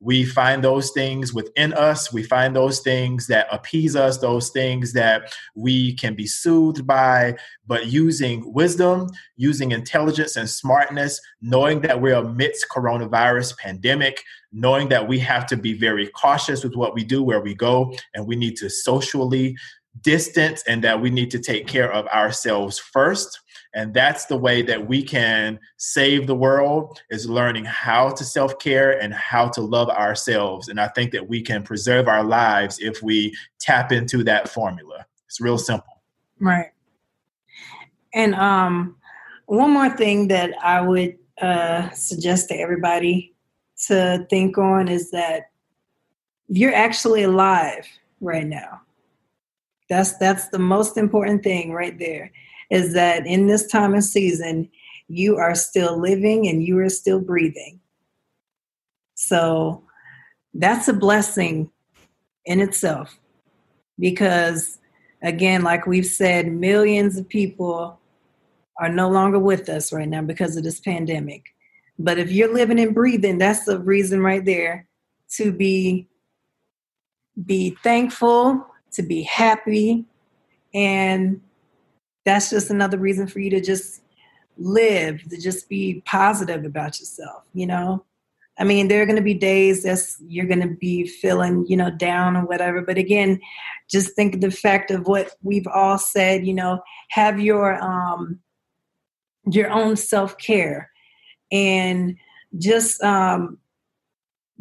[0.00, 2.12] we find those things within us.
[2.12, 7.36] We find those things that appease us those things that we can be soothed by.
[7.66, 14.22] But using wisdom using intelligence and smartness knowing that we're amidst coronavirus pandemic
[14.52, 17.94] knowing that we have to be very cautious with what we do where we go
[18.14, 19.56] and we need to socially
[20.02, 23.40] distance and that we need to take care of ourselves first.
[23.74, 28.98] And that's the way that we can save the world is learning how to self-care
[29.00, 30.68] and how to love ourselves.
[30.68, 35.06] And i think that we can preserve our lives if we tap into that formula.
[35.26, 36.02] It's real simple.
[36.40, 36.68] Right.
[38.14, 38.96] And um
[39.46, 43.34] one more thing that i would uh suggest to everybody
[43.86, 45.50] to think on is that
[46.48, 47.86] you're actually alive
[48.20, 48.80] right now
[49.88, 52.30] that's that's the most important thing right there
[52.70, 54.68] is that in this time and season,
[55.08, 57.80] you are still living and you are still breathing.
[59.14, 59.82] So
[60.54, 61.70] that's a blessing
[62.44, 63.18] in itself
[63.98, 64.78] because,
[65.22, 67.98] again, like we've said, millions of people
[68.78, 71.46] are no longer with us right now because of this pandemic.
[71.98, 74.86] But if you're living and breathing, that's the reason right there
[75.32, 76.06] to be
[77.44, 80.04] be thankful, to be happy,
[80.74, 81.40] and
[82.24, 84.02] that's just another reason for you to just
[84.56, 88.04] live, to just be positive about yourself, you know?
[88.58, 91.76] I mean, there are going to be days that you're going to be feeling, you
[91.76, 92.82] know, down or whatever.
[92.82, 93.40] But again,
[93.88, 96.44] just think of the fact of what we've all said.
[96.44, 98.40] You know, have your um,
[99.48, 100.90] your own self care,
[101.52, 102.16] and
[102.58, 103.58] just um,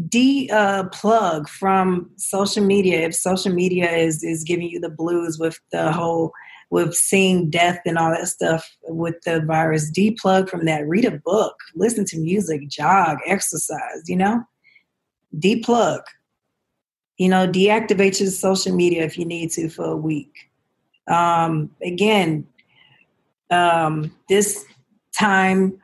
[0.09, 3.01] de uh, plug from social media.
[3.01, 6.31] If social media is is giving you the blues with the whole
[6.69, 9.91] with seeing death and all that stuff with the virus.
[9.91, 10.87] Deplug from that.
[10.87, 14.43] Read a book, listen to music, jog, exercise, you know?
[15.37, 16.01] Deplug.
[17.17, 20.33] You know, deactivate your social media if you need to for a week.
[21.07, 22.45] Um, again,
[23.49, 24.65] um, this
[25.17, 25.81] time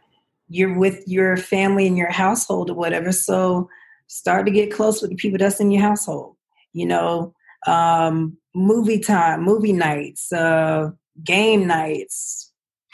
[0.49, 3.11] you're with your family and your household or whatever.
[3.11, 3.70] So
[4.14, 6.36] start to get close with the people that's in your household.
[6.74, 7.34] You know,
[7.66, 10.91] um, movie time, movie nights, uh,
[11.24, 12.51] game nights.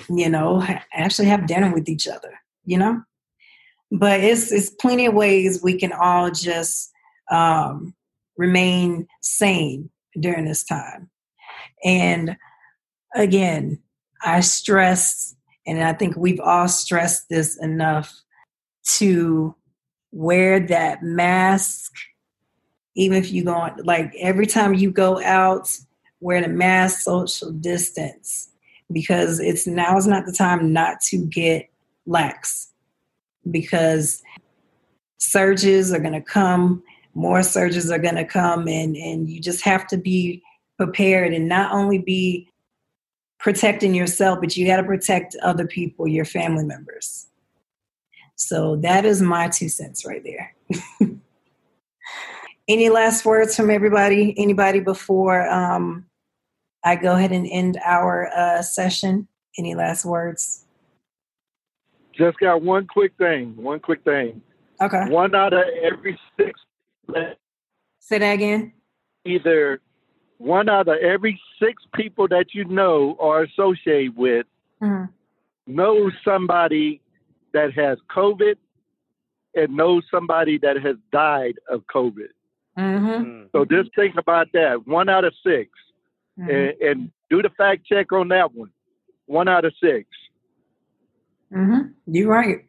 [0.10, 2.40] You know, actually have dinner with each other.
[2.66, 3.02] You know,
[3.92, 6.90] but it's it's plenty of ways we can all just
[7.32, 7.94] um,
[8.38, 9.90] remain sane
[10.20, 11.10] during this time.
[11.84, 12.38] And
[13.14, 13.80] again,
[14.24, 15.36] I stress,
[15.68, 18.14] and I think we've all stressed this enough
[18.98, 19.56] to
[20.12, 21.92] wear that mask,
[22.96, 25.72] even if you go like every time you go out,
[26.20, 28.50] wear the mask, social distance,
[28.92, 31.70] because it's now is not the time not to get
[32.06, 32.72] lax,
[33.50, 34.22] because
[35.18, 36.84] surges are going to come,
[37.14, 40.42] more surges are going to come, and and you just have to be
[40.78, 42.50] prepared and not only be
[43.38, 47.29] protecting yourself, but you got to protect other people, your family members.
[48.40, 50.56] So that is my two cents right there.
[52.70, 54.34] Any last words from everybody?
[54.38, 56.06] Anybody before um,
[56.86, 59.28] I go ahead and end our uh, session?
[59.58, 60.64] Any last words?
[62.14, 63.58] Just got one quick thing.
[63.58, 64.42] One quick thing.
[64.82, 65.10] Okay.
[65.10, 66.60] One out of every six.
[68.00, 68.72] Say that again.
[69.26, 69.82] Either
[70.38, 74.46] one out of every six people that you know or associate with
[74.82, 75.12] mm-hmm.
[75.68, 77.02] knows somebody
[77.54, 78.56] that has COVID
[79.56, 82.30] and knows somebody that has died of COVID.
[82.78, 83.08] Mm-hmm.
[83.08, 83.52] Mm.
[83.52, 84.84] So just think about that.
[84.86, 85.70] One out of 6
[86.40, 86.50] mm-hmm.
[86.50, 88.72] and, and, do the fact check on that one.
[89.28, 90.06] One out of 6
[91.54, 92.14] Mm-hmm.
[92.14, 92.66] You're right.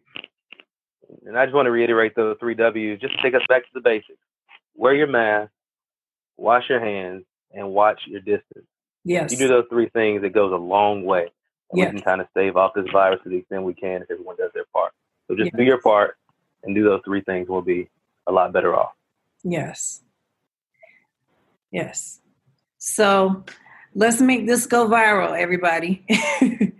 [1.26, 3.00] And I just want to reiterate those three W's.
[3.00, 4.18] Just to take us back to the basics.
[4.74, 5.50] Wear your mask,
[6.36, 8.66] wash your hands, and watch your distance.
[9.04, 9.32] Yes.
[9.32, 11.26] You do those three things, it goes a long way.
[11.74, 11.92] Yes.
[11.92, 14.36] We can kind of stave off this virus to the extent we can if everyone
[14.36, 14.92] does their part.
[15.28, 15.58] So just yes.
[15.58, 16.16] do your part
[16.64, 17.48] and do those three things.
[17.48, 17.88] We'll be
[18.26, 18.92] a lot better off.
[19.44, 20.02] Yes.
[21.70, 22.20] Yes.
[22.78, 23.44] So
[23.94, 26.04] let's make this go viral, everybody.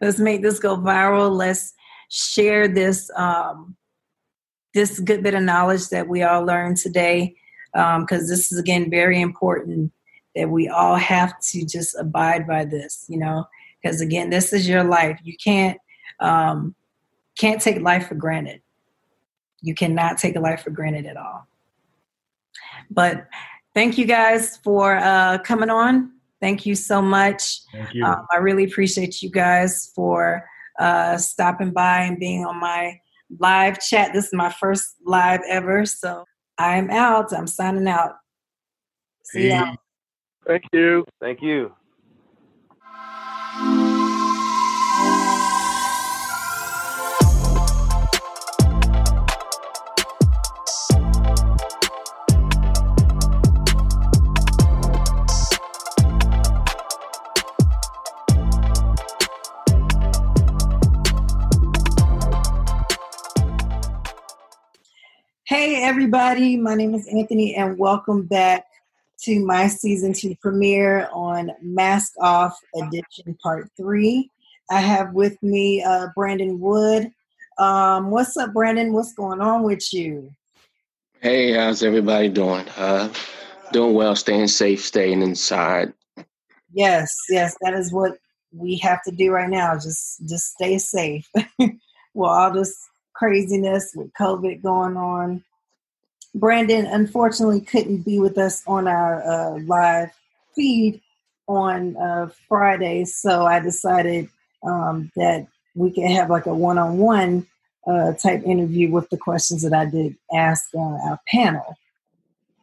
[0.00, 1.30] let's make this go viral.
[1.36, 1.74] Let's
[2.08, 3.76] share this um,
[4.74, 7.34] this good bit of knowledge that we all learned today
[7.72, 9.92] because um, this is again very important
[10.36, 13.44] that we all have to just abide by this, you know,
[13.82, 15.18] because again, this is your life.
[15.22, 15.78] You can't
[16.20, 16.74] um,
[17.38, 18.60] can't take life for granted.
[19.62, 21.46] You cannot take a life for granted at all.
[22.90, 23.26] But
[23.74, 26.12] thank you guys for uh, coming on.
[26.40, 27.60] Thank you so much.
[27.72, 28.04] Thank you.
[28.04, 30.44] Um, I really appreciate you guys for
[30.78, 32.98] uh, stopping by and being on my
[33.38, 34.12] live chat.
[34.12, 36.24] This is my first live ever, so
[36.58, 37.32] I'm out.
[37.32, 38.12] I'm signing out.
[39.24, 39.74] See ya.
[40.46, 41.04] Thank you.
[41.20, 41.72] Thank you.
[65.60, 66.56] Hey, everybody.
[66.56, 68.64] My name is Anthony, and welcome back
[69.24, 74.30] to my season two premiere on Mask Off Edition Part 3.
[74.70, 77.12] I have with me uh, Brandon Wood.
[77.58, 78.94] Um, what's up, Brandon?
[78.94, 80.30] What's going on with you?
[81.20, 82.66] Hey, how's everybody doing?
[82.78, 83.12] Uh,
[83.70, 85.92] doing well, staying safe, staying inside.
[86.72, 88.16] Yes, yes, that is what
[88.50, 89.74] we have to do right now.
[89.74, 91.28] Just, just stay safe.
[92.14, 92.74] well, all this
[93.12, 95.44] craziness with COVID going on.
[96.34, 100.10] Brandon unfortunately couldn't be with us on our uh, live
[100.54, 101.00] feed
[101.48, 104.28] on uh, Friday, so I decided
[104.62, 107.46] um, that we could have like a one-on-one
[107.86, 111.76] uh, type interview with the questions that I did ask uh, our panel,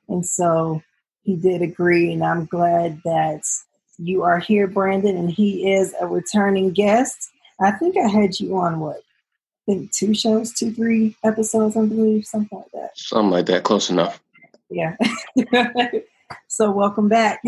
[0.08, 0.82] and so
[1.24, 3.42] he did agree, and I'm glad that
[3.98, 7.30] you are here, Brandon, and he is a returning guest.
[7.60, 9.02] I think I had you on what
[9.68, 12.98] think two shows, two, three episodes, I believe, something like that.
[12.98, 14.20] Something like that, close enough.
[14.70, 14.96] Yeah.
[16.48, 17.42] so welcome back.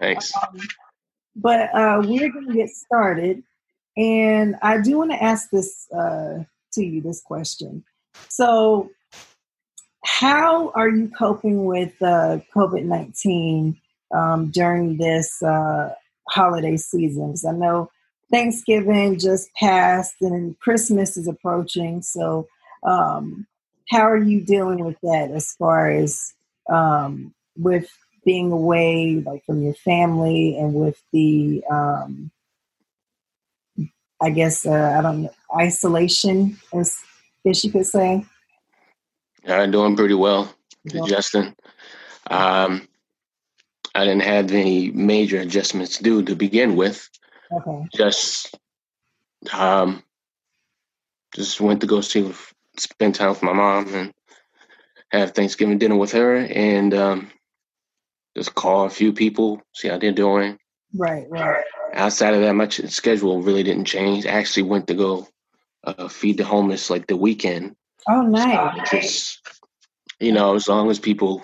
[0.00, 0.32] Thanks.
[0.42, 0.60] Um,
[1.36, 3.42] but uh, we're going to get started,
[3.96, 6.44] and I do want to ask this uh,
[6.74, 7.82] to you this question.
[8.28, 8.90] So,
[10.04, 13.76] how are you coping with uh, COVID nineteen
[14.14, 15.92] um, during this uh,
[16.28, 17.32] holiday season?
[17.32, 17.90] Because I know
[18.34, 22.02] Thanksgiving just passed and Christmas is approaching.
[22.02, 22.48] So,
[22.82, 23.46] um,
[23.88, 26.34] how are you dealing with that as far as
[26.68, 27.88] um, with
[28.24, 32.32] being away, like from your family, and with the, um,
[34.20, 36.96] I guess uh, I don't know, isolation, as
[37.44, 38.24] guess you could say.
[39.46, 40.52] I'm doing pretty well,
[40.84, 41.02] yeah.
[41.06, 41.54] Justin.
[42.28, 42.88] Um,
[43.94, 47.08] I didn't have any major adjustments due to begin with.
[47.52, 47.86] Okay.
[47.94, 48.56] Just
[49.52, 50.02] um,
[51.34, 52.32] just went to go see,
[52.78, 54.12] spend time with my mom and
[55.10, 57.30] have Thanksgiving dinner with her, and um,
[58.36, 60.58] just call a few people, see how they're doing.
[60.94, 61.64] Right, right.
[61.92, 64.26] Outside of that, my schedule really didn't change.
[64.26, 65.28] I actually went to go
[65.84, 67.76] uh, feed the homeless like the weekend.
[68.08, 68.90] Oh, nice.
[68.90, 69.40] So just,
[70.20, 71.42] you know, as long as people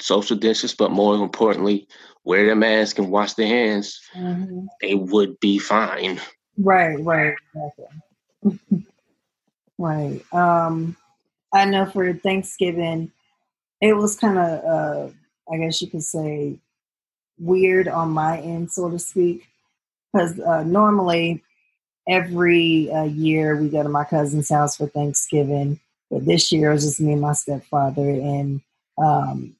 [0.00, 1.86] social distance, but more importantly,
[2.24, 4.66] wear their mask and wash their hands, mm-hmm.
[4.80, 6.20] they would be fine.
[6.58, 7.34] Right, right,
[8.44, 8.86] exactly.
[9.78, 10.32] right.
[10.32, 10.96] Um,
[11.52, 13.10] I know for Thanksgiving,
[13.80, 15.12] it was kind of, uh,
[15.52, 16.58] I guess you could say,
[17.38, 19.48] weird on my end, so to speak,
[20.12, 21.42] because uh, normally
[22.08, 26.74] every uh, year we go to my cousin's house for Thanksgiving, but this year it
[26.74, 28.60] was just me and my stepfather, and
[28.98, 29.56] um,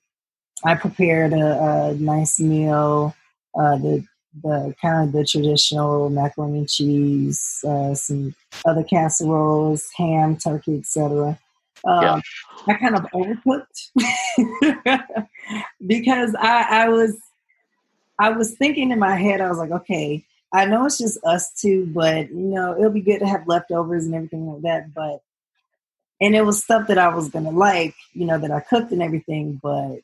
[0.65, 3.15] I prepared a, a nice meal,
[3.55, 4.05] uh, the
[4.43, 8.35] the kind of the traditional macaroni and cheese, uh, some
[8.65, 11.39] other casseroles, ham, turkey, etc.
[11.85, 12.21] Um, yeah.
[12.69, 13.91] I kind of overcooked
[15.87, 17.19] because I, I was
[18.19, 21.53] I was thinking in my head, I was like, okay, I know it's just us
[21.55, 24.95] two, but you know, it'll be good to have leftovers and everything like that.
[24.95, 25.23] But
[26.21, 29.03] and it was stuff that I was gonna like, you know, that I cooked and
[29.03, 30.01] everything, but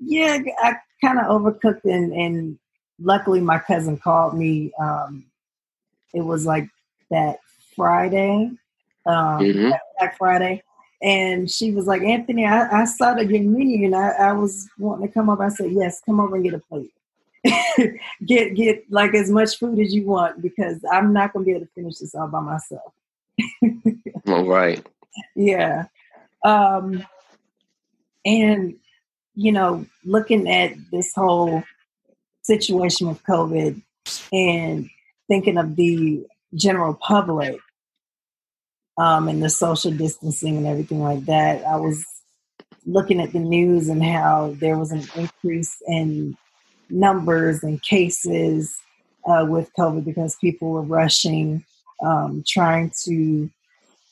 [0.00, 2.58] yeah, I kind of overcooked and, and
[3.00, 4.72] luckily my cousin called me.
[4.80, 5.24] Um,
[6.12, 6.68] it was like
[7.10, 7.38] that
[7.76, 8.50] Friday,
[9.06, 9.70] um, mm-hmm.
[9.98, 10.62] Black Friday.
[11.02, 14.68] And she was like, Anthony, I, I saw the your menu and I, I was
[14.78, 15.40] wanting to come up.
[15.40, 16.92] I said, yes, come over and get a plate.
[18.26, 21.62] get get like as much food as you want because I'm not gonna be able
[21.62, 22.92] to finish this all by myself.
[24.26, 24.84] all right.
[25.34, 25.86] Yeah.
[26.44, 27.04] Um
[28.24, 28.76] and
[29.34, 31.62] you know, looking at this whole
[32.42, 33.80] situation with COVID
[34.32, 34.90] and
[35.28, 37.58] thinking of the general public
[38.98, 42.04] um, and the social distancing and everything like that, I was
[42.86, 46.36] looking at the news and how there was an increase in
[46.88, 48.76] numbers and cases
[49.26, 51.64] uh, with COVID because people were rushing,
[52.02, 53.50] um, trying to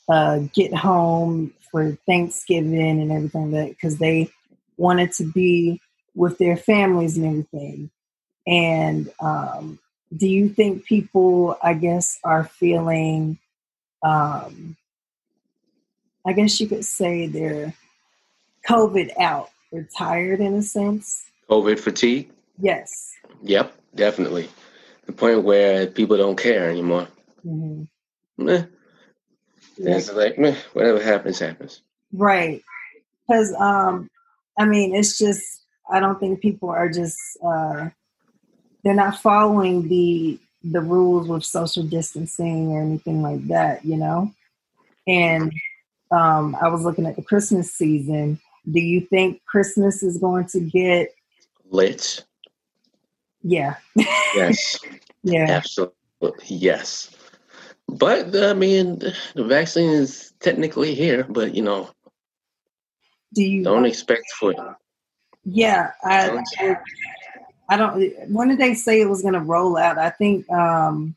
[0.09, 4.31] uh, get home for Thanksgiving and everything that because they
[4.79, 5.83] wanted to be
[6.15, 7.91] with their families and everything.
[8.47, 9.79] And um,
[10.17, 13.39] do you think people, I guess, are feeling,
[14.03, 14.77] um,
[16.27, 17.75] I guess you could say they're
[18.67, 21.27] COVID out, they're tired in a sense?
[21.51, 22.31] COVID fatigue?
[22.59, 23.13] Yes.
[23.43, 24.49] Yep, definitely.
[25.07, 27.09] The point where people don't care anymore.
[27.45, 27.85] Mm-hmm.
[28.45, 28.65] Meh.
[29.77, 31.83] It's like, meh, whatever happens, happens.
[32.13, 32.63] Right.
[33.27, 34.09] Because um,
[34.59, 35.43] I mean, it's just
[35.91, 37.89] I don't think people are just uh,
[38.85, 44.33] they're not following the the rules with social distancing or anything like that, you know.
[45.07, 45.53] And
[46.11, 48.41] um, I was looking at the Christmas season.
[48.71, 51.15] Do you think Christmas is going to get
[51.71, 52.25] lit?
[53.43, 53.77] Yeah.
[54.35, 54.79] yes.
[55.23, 55.47] yeah.
[55.49, 55.93] Absolutely.
[56.47, 57.11] Yes.
[57.89, 58.99] But I mean,
[59.35, 61.89] the vaccine is technically here, but you know,
[63.35, 64.59] do you don't expect for it?
[65.45, 66.77] Yeah, I, I,
[67.69, 68.31] I don't.
[68.31, 69.99] When did they say it was going to roll out?
[69.99, 71.15] I think um,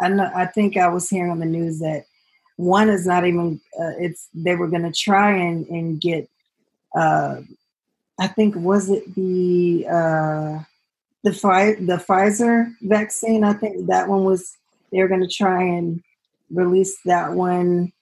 [0.00, 0.30] I know.
[0.34, 2.06] I think I was hearing on the news that
[2.56, 3.60] one is not even.
[3.78, 6.28] Uh, it's they were going to try and and get.
[6.94, 7.40] Uh,
[8.18, 10.62] I think was it the uh,
[11.24, 13.44] the Fi- the Pfizer vaccine.
[13.44, 14.56] I think that one was.
[14.90, 16.02] They were going to try and
[16.50, 17.92] release that one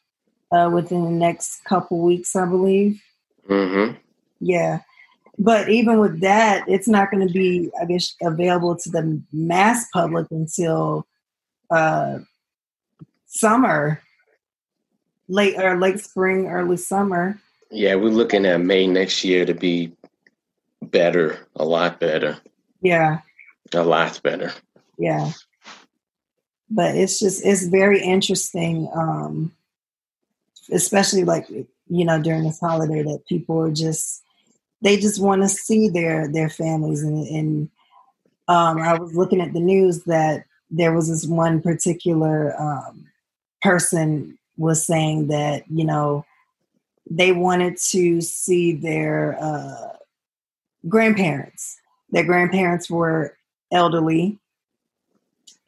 [0.53, 3.03] uh, within the next couple weeks, I believe.
[3.49, 3.97] Mm-hmm.
[4.41, 4.81] Yeah.
[5.39, 9.87] But even with that, it's not going to be, I guess, available to the mass
[9.93, 11.07] public until
[11.71, 12.19] uh,
[13.27, 14.03] summer,
[15.29, 17.41] late or late spring, early summer.
[17.71, 19.93] Yeah, we're looking at May next year to be
[20.83, 22.39] better, a lot better.
[22.83, 23.21] Yeah.
[23.73, 24.53] A lot better.
[24.99, 25.31] Yeah.
[26.69, 28.91] But it's just it's very interesting.
[28.95, 29.53] Um,
[30.73, 34.23] especially like you know during this holiday that people are just
[34.83, 37.71] they just want to see their their families and, and
[38.49, 43.07] um, I was looking at the news that there was this one particular um,
[43.63, 46.25] person was saying that you know
[47.09, 49.97] they wanted to see their uh,
[50.89, 51.79] grandparents.
[52.11, 53.37] Their grandparents were
[53.71, 54.39] elderly,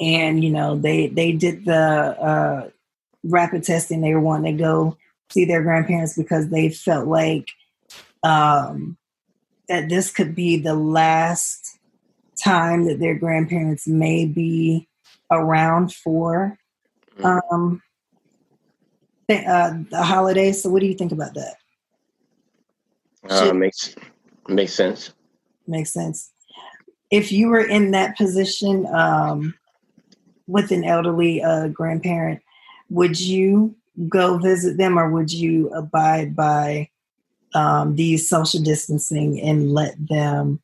[0.01, 2.71] and you know they they did the uh,
[3.25, 4.01] rapid testing.
[4.01, 4.97] They were wanting to go
[5.31, 7.49] see their grandparents because they felt like
[8.23, 8.97] um,
[9.69, 11.79] that this could be the last
[12.43, 14.89] time that their grandparents may be
[15.31, 16.59] around for
[17.19, 17.55] mm-hmm.
[17.55, 17.83] um,
[19.29, 20.63] uh, the holidays.
[20.63, 21.57] So, what do you think about that?
[23.29, 23.95] Uh, makes
[24.49, 25.13] makes sense.
[25.67, 26.33] Makes sense.
[27.11, 29.55] If you were in that position um,
[30.47, 32.43] with an elderly uh, grandparent,
[32.93, 33.75] would you
[34.09, 36.89] go visit them, or would you abide by
[37.55, 40.61] um, these social distancing and let them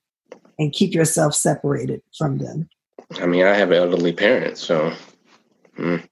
[0.58, 2.68] and keep yourself separated from them?
[3.20, 4.92] I mean, I have elderly parents, so
[5.78, 6.06] mm,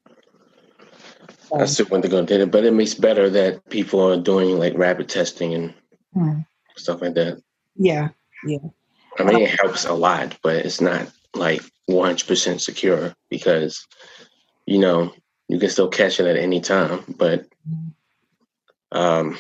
[1.55, 4.59] I still want to go did it, but it makes better that people are doing
[4.59, 5.75] like rapid testing and
[6.17, 6.47] mm.
[6.77, 7.43] stuff like that.
[7.77, 8.09] Yeah,
[8.47, 8.59] yeah.
[9.19, 13.87] I mean, it helps a lot, but it's not like 100% secure because,
[14.67, 15.13] you know,
[15.49, 17.05] you can still catch it at any time.
[17.17, 17.47] But
[18.93, 19.39] um,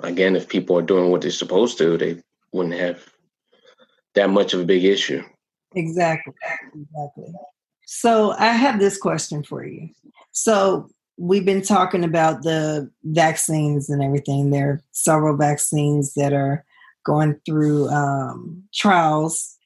[0.00, 2.22] again, if people are doing what they're supposed to, they
[2.52, 3.04] wouldn't have
[4.14, 5.22] that much of a big issue.
[5.74, 6.34] Exactly.
[6.74, 7.32] Exactly.
[7.86, 9.88] So I have this question for you.
[10.32, 14.50] So we've been talking about the vaccines and everything.
[14.50, 16.64] There are several vaccines that are
[17.04, 19.56] going through um, trials.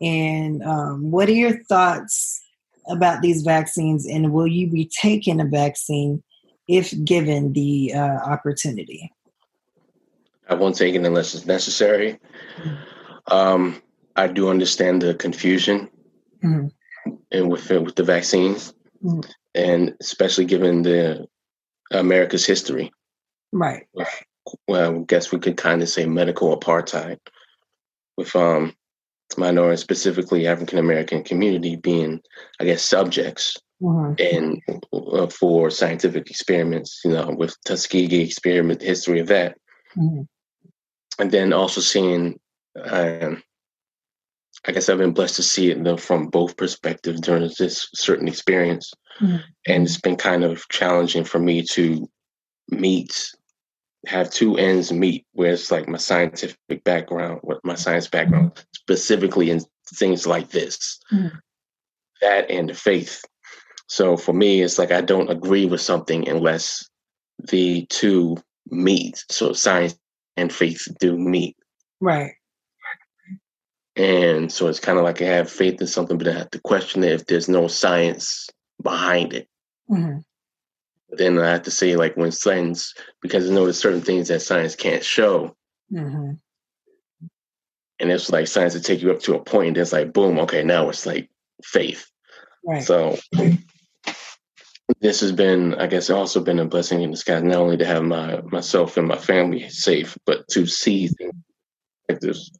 [0.00, 2.40] And um, what are your thoughts
[2.88, 4.06] about these vaccines?
[4.06, 6.22] And will you be taking a vaccine
[6.68, 9.12] if given the uh, opportunity?
[10.48, 12.18] I won't take it unless it's necessary.
[13.30, 13.82] Um,
[14.16, 15.88] I do understand the confusion
[16.44, 16.66] mm-hmm.
[17.32, 19.20] and with with the vaccines, mm-hmm.
[19.54, 21.26] and especially given the
[21.90, 22.92] America's history.
[23.52, 23.86] Right.
[24.68, 27.18] Well, I guess we could kind of say medical apartheid
[28.16, 28.74] with um
[29.38, 32.20] minority, specifically African American community, being,
[32.60, 34.14] I guess, subjects mm-hmm.
[34.18, 37.00] and uh, for scientific experiments.
[37.04, 39.56] You know, with Tuskegee experiment, history of that.
[39.96, 40.22] Mm-hmm
[41.18, 42.38] and then also seeing
[42.82, 43.42] um,
[44.66, 48.92] I guess I've been blessed to see it from both perspectives during this certain experience.
[49.20, 49.36] Mm-hmm.
[49.66, 52.08] And it's been kind of challenging for me to
[52.70, 53.30] meet,
[54.06, 59.50] have two ends meet, where it's like my scientific background, what my science background, specifically
[59.50, 59.60] in
[59.94, 61.36] things like this, mm-hmm.
[62.20, 63.22] that and the faith.
[63.88, 66.88] So for me, it's like I don't agree with something unless
[67.38, 68.36] the two
[68.70, 69.24] meet.
[69.30, 69.96] So science
[70.36, 71.56] and faith do meet.
[72.00, 72.32] Right.
[73.96, 76.60] And so it's kind of like I have faith in something, but I have to
[76.60, 78.48] question it if there's no science
[78.82, 79.48] behind it.
[79.88, 80.18] Mm-hmm.
[81.16, 84.42] Then I have to say, like, when science, because I know there's certain things that
[84.42, 85.56] science can't show.
[85.92, 86.32] Mm-hmm.
[88.00, 90.38] And it's like science to take you up to a point, and it's like, boom,
[90.40, 91.30] okay, now it's like
[91.62, 92.10] faith.
[92.66, 92.82] Right.
[92.82, 93.16] So
[95.00, 98.02] this has been, I guess, also been a blessing in disguise, not only to have
[98.02, 101.34] my myself and my family safe, but to see things
[102.08, 102.50] like this,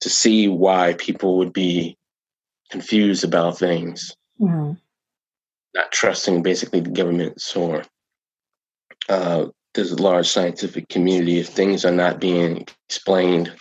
[0.00, 1.96] to see why people would be
[2.70, 4.72] confused about things, mm-hmm.
[5.76, 7.82] Not trusting basically the governments or
[9.08, 11.38] uh, there's a large scientific community.
[11.38, 13.52] If things are not being explained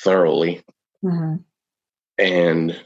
[0.00, 0.62] thoroughly,
[1.04, 1.36] mm-hmm.
[2.16, 2.80] and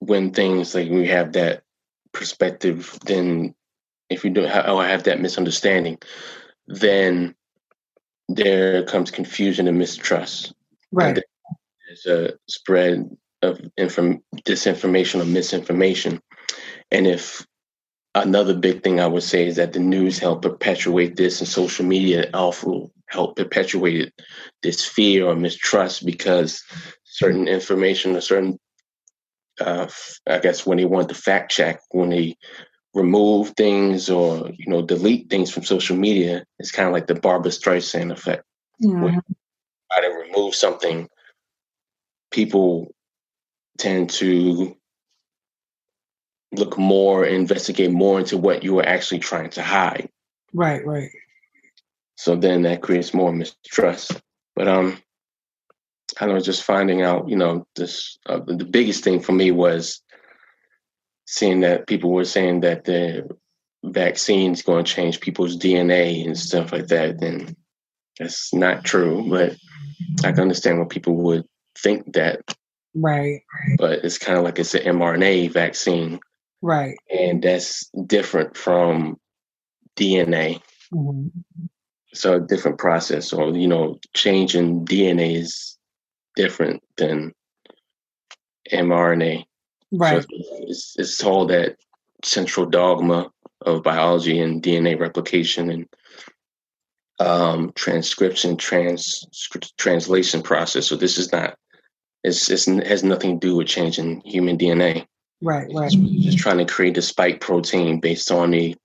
[0.00, 1.62] when things like we have that
[2.12, 3.54] perspective, then
[4.10, 5.98] if you don't have, oh, I have that misunderstanding,
[6.66, 7.34] then
[8.28, 10.52] there comes confusion and mistrust.
[10.90, 11.16] Right.
[11.16, 11.24] And
[11.86, 16.20] there's a spread of inform- disinformation or misinformation.
[16.92, 17.44] And if
[18.14, 21.86] another big thing I would say is that the news help perpetuate this and social
[21.86, 24.12] media also help perpetuate
[24.62, 26.62] this fear or mistrust because
[27.04, 28.58] certain information or certain
[29.60, 29.88] uh,
[30.28, 32.36] I guess when they want to fact check, when they
[32.94, 37.14] remove things or you know delete things from social media, it's kind of like the
[37.14, 38.44] Barbara Streisand effect.
[38.82, 39.02] Mm-hmm.
[39.02, 39.20] When
[39.92, 41.08] try to remove something,
[42.30, 42.94] people
[43.78, 44.76] tend to
[46.52, 50.08] look more, investigate more into what you were actually trying to hide.
[50.52, 51.10] Right, right.
[52.16, 54.20] So then that creates more mistrust.
[54.54, 54.98] But um,
[56.20, 60.02] I was just finding out, you know, this uh, the biggest thing for me was
[61.26, 63.28] seeing that people were saying that the
[63.84, 67.22] vaccine's going to change people's DNA and stuff like that.
[67.22, 67.56] And
[68.18, 69.56] that's not true, but
[70.24, 71.44] I can understand why people would
[71.78, 72.40] think that.
[72.94, 73.40] Right.
[73.78, 76.20] But it's kind of like it's an mRNA vaccine.
[76.62, 76.96] Right.
[77.10, 79.18] And that's different from
[79.96, 80.62] DNA.
[80.94, 81.28] Mm-hmm.
[82.14, 85.76] So a different process, or you know, changing DNA is
[86.36, 87.32] different than
[88.70, 89.44] mRNA.
[89.90, 90.22] Right.
[90.22, 91.76] So it's, it's told that
[92.22, 93.30] central dogma
[93.62, 95.88] of biology and DNA replication and
[97.18, 99.24] um, transcription, trans
[99.78, 100.86] translation process.
[100.86, 101.56] So this is not.
[102.24, 105.06] It's, it's it has nothing to do with changing human DNA.
[105.42, 105.66] Right.
[105.72, 105.90] Right.
[105.90, 108.76] Just, just trying to create the spike protein based on the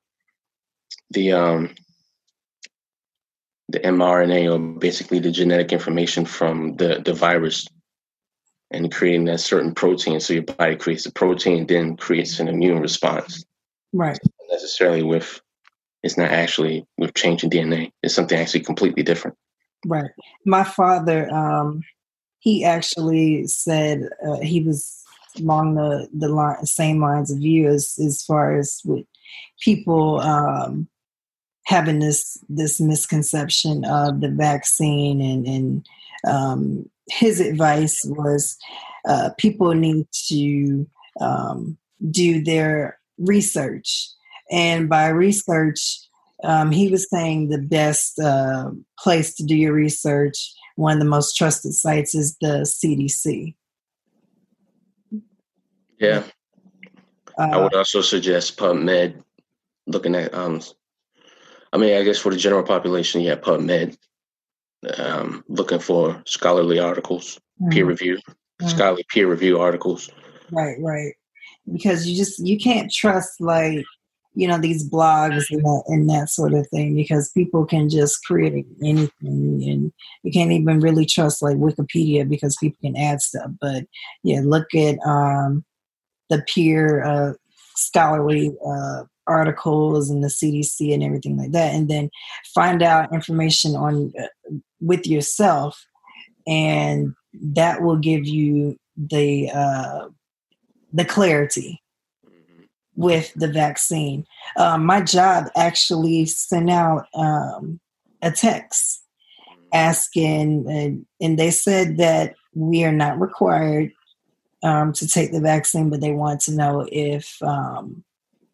[1.11, 1.75] the um
[3.69, 7.67] the mRNA or basically the genetic information from the the virus
[8.71, 10.19] and creating that certain protein.
[10.19, 13.45] So your body creates a protein, then creates an immune response.
[13.93, 14.19] Right.
[14.49, 15.39] Necessarily with
[16.03, 17.91] it's not actually with changing DNA.
[18.01, 19.38] It's something actually completely different.
[19.85, 20.11] Right.
[20.45, 21.84] My father, um,
[22.39, 25.03] he actually said uh, he was
[25.39, 29.05] along the the line, same lines of view as as far as with
[29.59, 30.88] people um,
[31.65, 35.85] having this this misconception of the vaccine and and
[36.27, 38.57] um, his advice was
[39.07, 40.88] uh, people need to
[41.22, 41.77] um,
[42.11, 44.09] do their research.
[44.51, 45.99] And by research
[46.43, 48.69] um, he was saying the best uh,
[48.99, 53.55] place to do your research one of the most trusted sites is the cdc
[55.99, 56.23] yeah
[57.37, 59.21] uh, i would also suggest pubmed
[59.85, 60.61] looking at um
[61.73, 63.97] i mean i guess for the general population yeah pubmed
[64.97, 67.69] um, looking for scholarly articles, mm-hmm.
[67.69, 68.67] peer review, mm-hmm.
[68.67, 70.09] scholarly peer review articles.
[70.51, 71.13] Right, right.
[71.71, 73.83] Because you just you can't trust like
[74.33, 78.23] you know these blogs and that, and that sort of thing because people can just
[78.23, 79.91] create anything and
[80.23, 83.49] you can't even really trust like Wikipedia because people can add stuff.
[83.59, 83.85] But
[84.23, 85.65] yeah, look at um,
[86.29, 87.33] the peer uh,
[87.75, 92.09] scholarly uh, articles and the CDC and everything like that, and then
[92.53, 95.85] find out information on uh, with yourself,
[96.45, 100.07] and that will give you the uh,
[100.93, 101.81] the clarity
[102.25, 102.63] mm-hmm.
[102.95, 104.25] with the vaccine.
[104.57, 107.79] Um, my job actually sent out um,
[108.21, 109.03] a text
[109.73, 113.91] asking, and, and, they said that we are not required
[114.63, 118.03] um, to take the vaccine, but they want to know if um,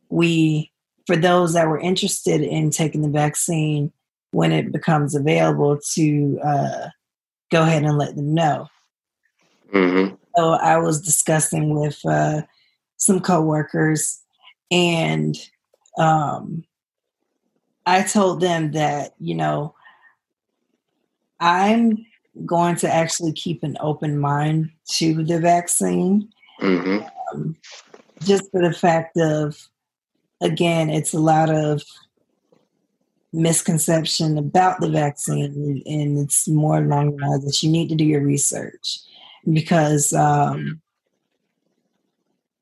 [0.09, 0.71] we,
[1.07, 3.91] for those that were interested in taking the vaccine,
[4.31, 6.87] when it becomes available, to uh,
[7.51, 8.67] go ahead and let them know.
[9.73, 10.15] Mm-hmm.
[10.35, 12.41] So I was discussing with uh,
[12.97, 14.19] some coworkers,
[14.71, 15.37] and
[15.99, 16.63] um,
[17.85, 19.75] I told them that you know
[21.39, 22.05] I'm
[22.45, 26.29] going to actually keep an open mind to the vaccine,
[26.61, 27.05] mm-hmm.
[27.31, 27.55] um,
[28.23, 29.57] just for the fact of
[30.41, 31.83] again, it's a lot of
[33.31, 38.05] misconception about the vaccine, and it's more along the lines that you need to do
[38.05, 38.99] your research
[39.51, 40.81] because um,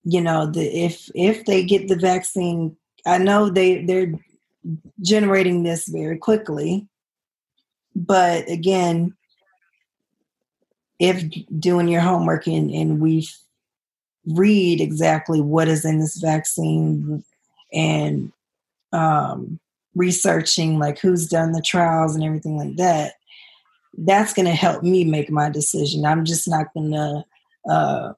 [0.04, 2.76] you know the if if they get the vaccine,
[3.06, 4.14] I know they they're
[5.02, 6.88] generating this very quickly,
[7.96, 9.16] but again,
[11.02, 11.24] if
[11.60, 13.28] doing your homework and, and we
[14.28, 17.24] read exactly what is in this vaccine,
[17.74, 18.32] and
[18.94, 19.60] um,
[19.96, 23.14] researching like who's done the trials and everything like that,
[23.98, 26.06] that's going to help me make my decision.
[26.06, 27.26] I'm just not going to
[27.68, 28.14] uh,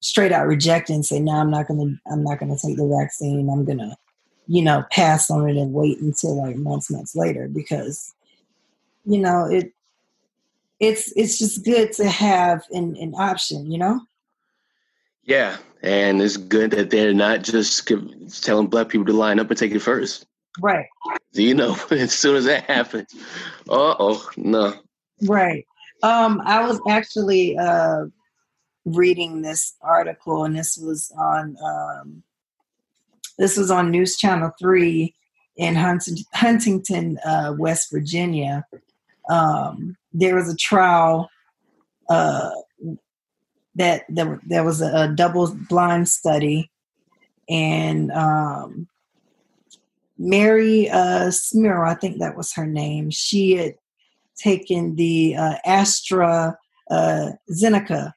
[0.00, 2.76] straight out reject and say, no, I'm not going to, I'm not going to take
[2.76, 3.48] the vaccine.
[3.48, 3.96] I'm going to,
[4.48, 8.12] you know, pass on it and wait until like months, months later because,
[9.04, 9.72] you know, it,
[10.80, 14.00] it's, it's just good to have an, an option, you know?
[15.22, 17.90] Yeah, and it's good that they're not just
[18.42, 20.26] telling black people to line up and take it first.
[20.60, 20.86] Right.
[21.32, 23.14] Do you know, as soon as that happens,
[23.68, 24.74] uh oh, no.
[25.22, 25.66] Right.
[26.02, 28.06] Um, I was actually uh,
[28.84, 32.22] reading this article, and this was on um,
[33.38, 35.14] this was on News Channel Three
[35.56, 38.64] in Huntington, Huntington uh, West Virginia.
[39.28, 41.28] Um, there was a trial
[42.08, 42.50] uh,
[43.74, 46.70] that there, there was a, a double blind study
[47.48, 48.88] and um,
[50.18, 53.74] Mary uh, I think that was her name, she had
[54.36, 56.58] taken the uh, Astra
[56.90, 58.12] uh, Zeneca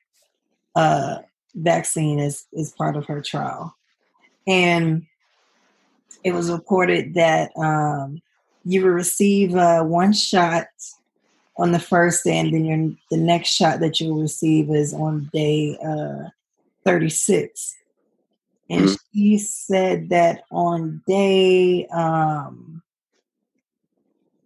[0.75, 1.17] uh,
[1.55, 3.75] vaccine as, as part of her trial.
[4.45, 5.05] And
[6.23, 8.21] it was reported that um,
[8.65, 10.67] you will receive uh, one shot
[11.57, 15.29] on the first day, and then your, the next shot that you'll receive is on
[15.33, 16.29] day uh,
[16.85, 17.75] 36.
[18.69, 18.93] And mm-hmm.
[19.13, 22.81] she said that on day, um,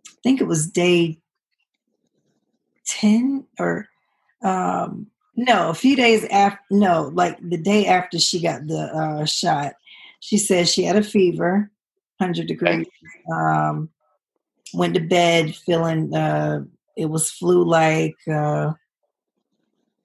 [0.08, 1.20] I think it was day
[2.88, 3.88] 10 or
[4.44, 6.60] um, No, a few days after.
[6.72, 9.74] No, like the day after she got the uh, shot,
[10.20, 11.70] she said she had a fever,
[12.20, 12.88] hundred degrees.
[13.32, 13.90] Um,
[14.74, 16.64] went to bed feeling uh,
[16.98, 18.74] it was flu like, uh,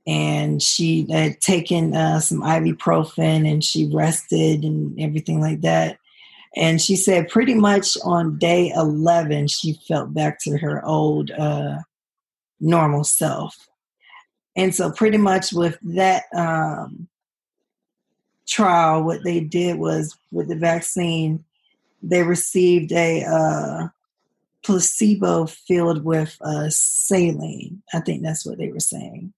[0.06, 5.98] and she had taken uh, some ibuprofen and she rested and everything like that.
[6.55, 11.78] And she said pretty much on day 11, she felt back to her old uh,
[12.60, 13.56] normal self.
[14.55, 17.09] And so, pretty much with that um,
[18.47, 21.43] trial, what they did was with the vaccine,
[22.02, 23.89] they received a uh,
[24.62, 27.82] placebo filled with uh, saline.
[27.93, 29.32] I think that's what they were saying.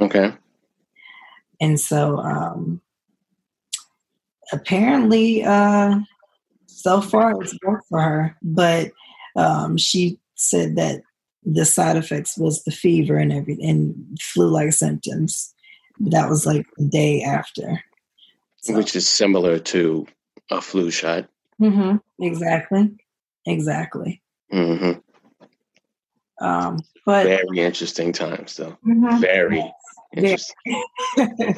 [0.00, 0.34] Okay.
[1.60, 2.80] And so, um,
[4.52, 5.98] apparently, uh,
[6.66, 8.92] so far it's worked for her, but
[9.34, 11.00] um, she said that
[11.44, 15.54] the side effects was the fever and everything and flu-like symptoms.
[15.98, 17.82] That was like the day after,
[18.58, 18.74] so.
[18.74, 20.06] which is similar to
[20.50, 21.26] a flu shot.
[21.60, 21.96] Mm-hmm.
[22.22, 22.90] Exactly,
[23.46, 24.22] exactly.
[24.52, 26.44] Mm-hmm.
[26.44, 28.76] Um, but very interesting times, though.
[28.86, 29.20] Mm-hmm.
[29.20, 29.72] Very
[30.16, 30.84] interesting.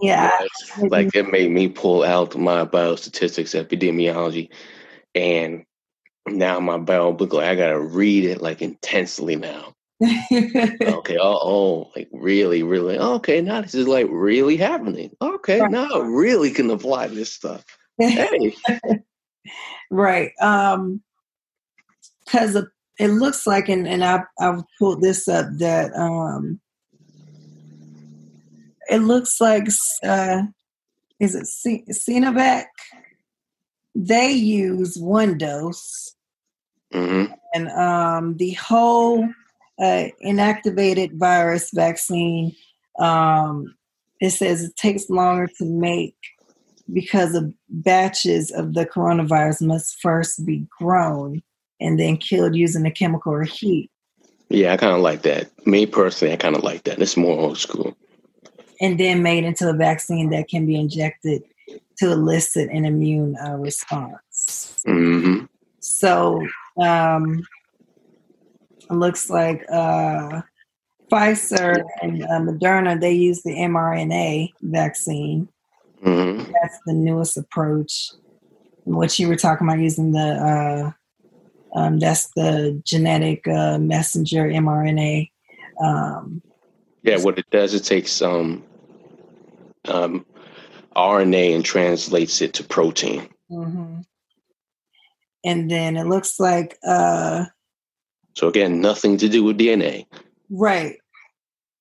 [0.00, 0.38] yeah,
[0.78, 4.48] like, like it made me pull out my biostatistics epidemiology
[5.14, 5.64] and
[6.26, 9.74] now my Bible book, like I gotta read it like intensely now.
[10.04, 15.10] okay, oh, oh, like really, really, okay, now this is like really happening.
[15.20, 15.70] Okay, right.
[15.70, 17.64] now I really can apply this stuff.
[18.00, 18.54] Hey.
[19.90, 20.30] right.
[20.40, 21.02] Um
[22.30, 22.56] because
[22.98, 26.60] it looks like and, and I I've pulled this up that um
[28.88, 29.68] it looks like
[30.04, 30.42] uh
[31.20, 32.66] is it C- Sinovac?
[33.94, 36.14] They use one dose
[36.92, 37.32] Mm-hmm.
[37.54, 39.28] And um, the whole
[39.78, 42.54] uh, inactivated virus vaccine,
[42.98, 43.74] um,
[44.20, 46.16] it says it takes longer to make
[46.92, 51.42] because of batches of the coronavirus must first be grown
[51.80, 53.90] and then killed using a chemical or heat.
[54.48, 55.50] Yeah, I kind of like that.
[55.66, 57.00] Me personally, I kind of like that.
[57.00, 57.94] It's more old school.
[58.80, 61.42] And then made into a vaccine that can be injected
[61.98, 64.82] to elicit an immune uh, response.
[64.86, 65.44] Mm-hmm.
[65.80, 66.46] So
[66.80, 67.42] um,
[68.88, 70.42] looks like uh,
[71.10, 75.48] Pfizer and uh, Moderna they use the mRNA vaccine.
[76.04, 76.52] Mm-hmm.
[76.52, 78.12] That's the newest approach.
[78.84, 80.92] What you were talking about using the uh,
[81.74, 85.30] um, that's the genetic uh, messenger mRNA.
[85.82, 86.42] Um,
[87.02, 88.64] yeah, what it does, it takes um,
[89.86, 90.24] um,
[90.96, 93.28] RNA and translates it to protein.
[93.50, 94.00] Mm-hmm.
[95.44, 97.44] And then it looks like uh
[98.34, 100.04] so again nothing to do with dna
[100.50, 100.96] right.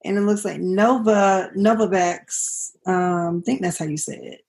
[0.06, 4.42] And it looks like nova novavax um i think that's how you say it.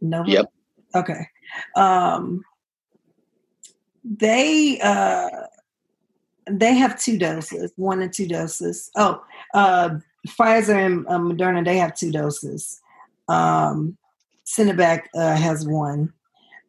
[0.00, 0.30] Nova?
[0.30, 0.52] Yep.
[0.94, 1.26] Okay.
[1.74, 2.42] Um
[4.04, 5.28] they uh
[6.50, 8.90] they have two doses one and two doses.
[8.96, 9.22] Oh
[9.54, 9.90] uh
[10.26, 12.80] pfizer and uh, moderna they have two doses.
[13.28, 13.96] Um
[14.46, 16.12] Sinovac uh, has one.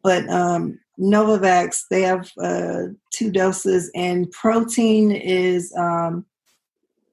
[0.02, 6.24] But um Novavax, they have uh, two doses, and protein is um,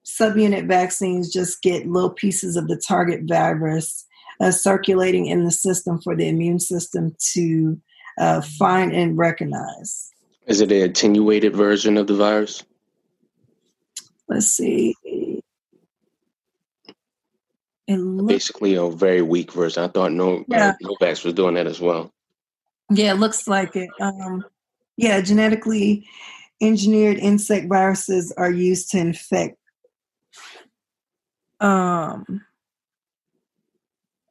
[0.05, 4.05] subunit vaccines just get little pieces of the target virus
[4.41, 7.79] uh, circulating in the system for the immune system to
[8.17, 10.08] uh, find and recognize.
[10.49, 12.63] Is it an attenuated version of the virus?
[14.27, 14.95] Let's see.
[17.87, 19.83] It looked, Basically, a very weak version.
[19.83, 20.73] I thought no, yeah.
[20.83, 22.11] Novavax was doing that as well.
[22.91, 23.89] Yeah, it looks like it.
[24.01, 24.43] Um,
[24.97, 26.07] yeah, genetically
[26.61, 29.57] engineered insect viruses are used to infect.
[31.59, 32.41] Um,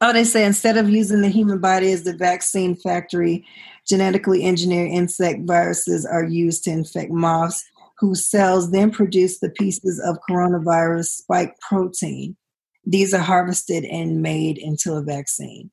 [0.00, 3.44] oh, they say instead of using the human body as the vaccine factory,
[3.88, 7.64] genetically engineered insect viruses are used to infect moths,
[7.98, 12.36] whose cells then produce the pieces of coronavirus spike protein.
[12.84, 15.70] These are harvested and made into a vaccine.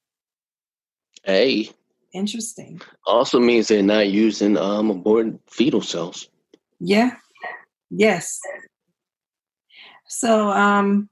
[1.23, 1.69] Hey.
[2.13, 2.81] Interesting.
[3.05, 6.29] Also means they're not using um aborted fetal cells.
[6.79, 7.11] Yeah.
[7.89, 8.39] Yes.
[10.07, 11.09] So um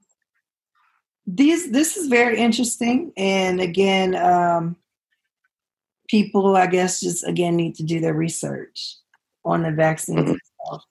[1.26, 4.76] these this is very interesting and again um
[6.14, 8.96] people I guess just again need to do their research
[9.44, 10.36] on the vaccines mm-hmm.
[10.62, 10.84] itself.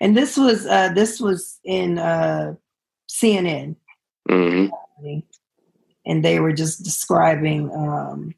[0.00, 2.54] And this was uh this was in uh
[3.08, 3.76] CNN.
[4.28, 5.18] Mm-hmm.
[6.06, 8.34] And they were just describing um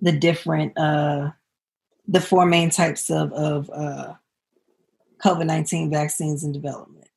[0.00, 1.30] the different uh,
[2.08, 4.14] the four main types of of uh,
[5.24, 7.08] COVID nineteen vaccines in development.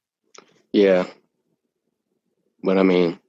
[0.71, 1.07] Yeah.
[2.63, 3.19] But I mean,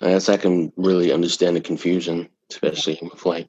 [0.00, 3.48] I guess I can really understand the confusion, especially with like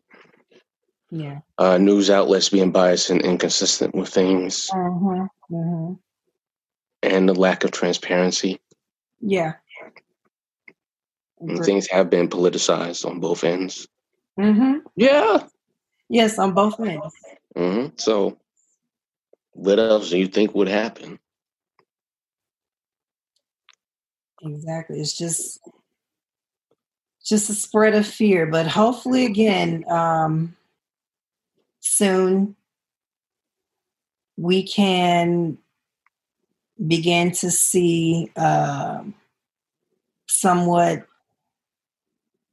[1.11, 5.25] yeah uh, news outlets being biased and inconsistent with things, mm-hmm.
[5.53, 5.93] Mm-hmm.
[7.03, 8.59] and the lack of transparency.
[9.19, 9.53] Yeah.
[11.63, 13.87] Things have been politicized on both ends.
[14.39, 14.79] Mm-hmm.
[14.95, 15.43] Yeah.
[16.09, 17.13] Yes, on both ends.
[17.55, 17.95] Mm-hmm.
[17.97, 18.37] So,
[19.51, 21.19] what else do you think would happen?
[24.41, 24.99] Exactly.
[24.99, 25.59] It's just
[27.25, 30.55] just a spread of fear, but hopefully again um
[31.89, 32.55] soon
[34.37, 35.57] we can
[36.87, 39.03] begin to see uh,
[40.27, 41.05] somewhat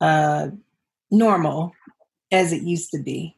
[0.01, 0.49] uh,
[1.11, 1.73] normal
[2.33, 3.37] as it used to be,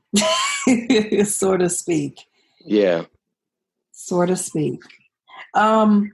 [1.25, 2.25] so to speak.
[2.65, 3.05] Yeah.
[3.93, 4.81] So to speak.
[5.55, 6.13] Um,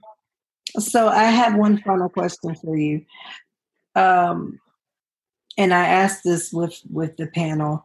[0.79, 3.05] so I have one final question for you.
[3.95, 4.59] Um,
[5.57, 7.85] and I asked this with with the panel.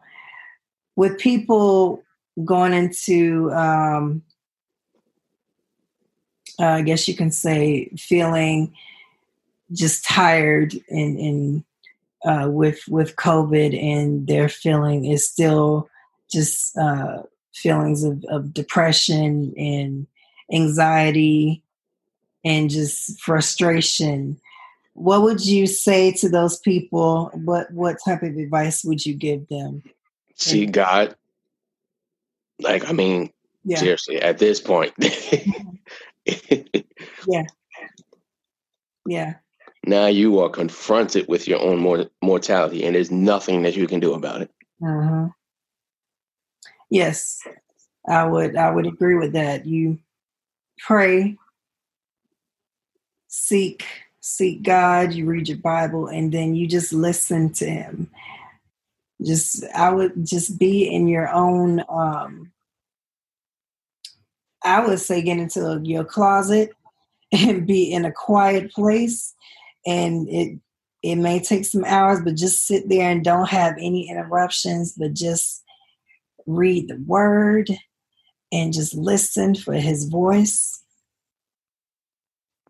[0.96, 2.02] With people
[2.44, 4.22] going into um,
[6.60, 8.74] uh, I guess you can say feeling
[9.72, 11.64] just tired and, and
[12.24, 15.88] uh, with with COVID, and their feeling is still
[16.30, 17.22] just uh,
[17.54, 20.06] feelings of, of depression and
[20.52, 21.62] anxiety
[22.44, 24.38] and just frustration.
[24.94, 27.30] What would you say to those people?
[27.32, 29.82] What what type of advice would you give them?
[30.40, 31.14] See God.
[32.58, 33.32] Like I mean,
[33.64, 33.78] yeah.
[33.78, 34.92] seriously, at this point.
[37.26, 37.44] yeah.
[39.06, 39.34] Yeah.
[39.86, 44.00] Now you are confronted with your own mor- mortality, and there's nothing that you can
[44.00, 44.50] do about it.
[44.84, 45.28] Uh-huh.
[46.90, 47.40] Yes,
[48.08, 48.56] I would.
[48.56, 49.64] I would agree with that.
[49.66, 49.98] You
[50.78, 51.38] pray,
[53.28, 53.84] seek,
[54.20, 55.12] seek God.
[55.12, 58.10] You read your Bible, and then you just listen to Him.
[59.24, 62.52] Just, I would just be in your own um,
[64.62, 66.70] I would say get into your closet
[67.32, 69.34] and be in a quiet place.
[69.86, 70.58] And it
[71.02, 75.14] it may take some hours, but just sit there and don't have any interruptions, but
[75.14, 75.62] just
[76.46, 77.70] read the word
[78.52, 80.82] and just listen for his voice.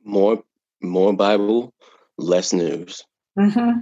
[0.04, 0.44] More
[0.80, 1.74] more Bible,
[2.18, 3.04] less news.
[3.36, 3.80] Mm-hmm.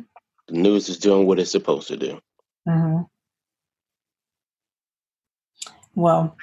[0.48, 2.18] The news is doing what it's supposed to do.
[2.68, 3.02] Mm-hmm.
[5.94, 6.36] Well,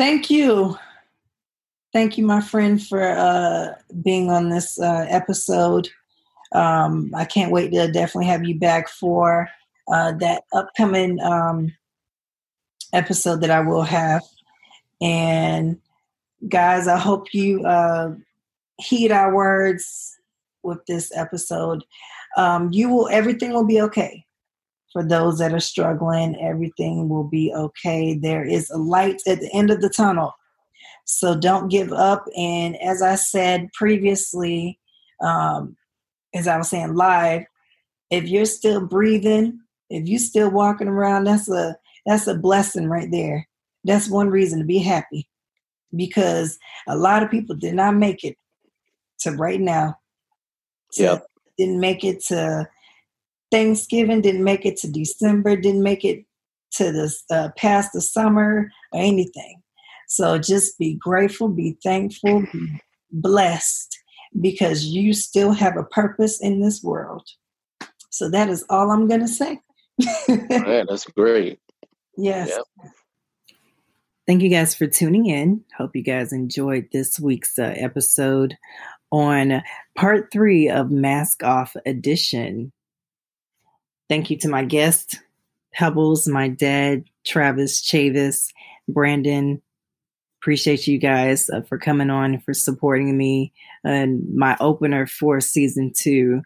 [0.00, 0.78] Thank you.
[1.92, 5.90] Thank you, my friend, for uh, being on this uh, episode.
[6.52, 9.50] Um, I can't wait to definitely have you back for
[9.92, 11.74] uh, that upcoming um,
[12.94, 14.22] episode that I will have.
[15.02, 15.78] And
[16.48, 18.14] guys, I hope you uh,
[18.78, 20.16] heed our words
[20.62, 21.84] with this episode.
[22.38, 24.24] Um, you will, everything will be okay
[24.92, 26.40] for those that are struggling.
[26.40, 28.14] Everything will be okay.
[28.14, 30.32] There is a light at the end of the tunnel.
[31.04, 32.24] So don't give up.
[32.36, 34.78] And as I said previously,
[35.20, 35.76] um,
[36.34, 37.42] as I was saying live,
[38.10, 41.76] if you're still breathing, if you're still walking around, that's a
[42.06, 43.46] that's a blessing right there.
[43.84, 45.28] That's one reason to be happy.
[45.94, 48.36] Because a lot of people did not make it
[49.20, 49.98] to right now.
[50.96, 51.18] Yeah.
[51.58, 52.68] Didn't make it to
[53.50, 56.24] Thanksgiving, didn't make it to December, didn't make it
[56.72, 59.62] to the uh, past the summer or anything.
[60.08, 62.80] So just be grateful, be thankful, be
[63.12, 63.98] blessed
[64.40, 67.26] because you still have a purpose in this world.
[68.10, 69.60] So that is all I'm going to say.
[70.28, 71.58] yeah, that's great.
[72.16, 72.50] Yes.
[72.50, 72.92] Yep.
[74.26, 75.64] Thank you guys for tuning in.
[75.76, 78.56] Hope you guys enjoyed this week's uh, episode
[79.10, 79.62] on
[79.96, 82.72] part three of Mask Off Edition.
[84.10, 85.14] Thank you to my guests,
[85.72, 88.48] Pebbles, my dad, Travis, Chavis,
[88.88, 89.62] Brandon.
[90.42, 93.52] Appreciate you guys uh, for coming on, for supporting me,
[93.84, 96.42] and my opener for season two.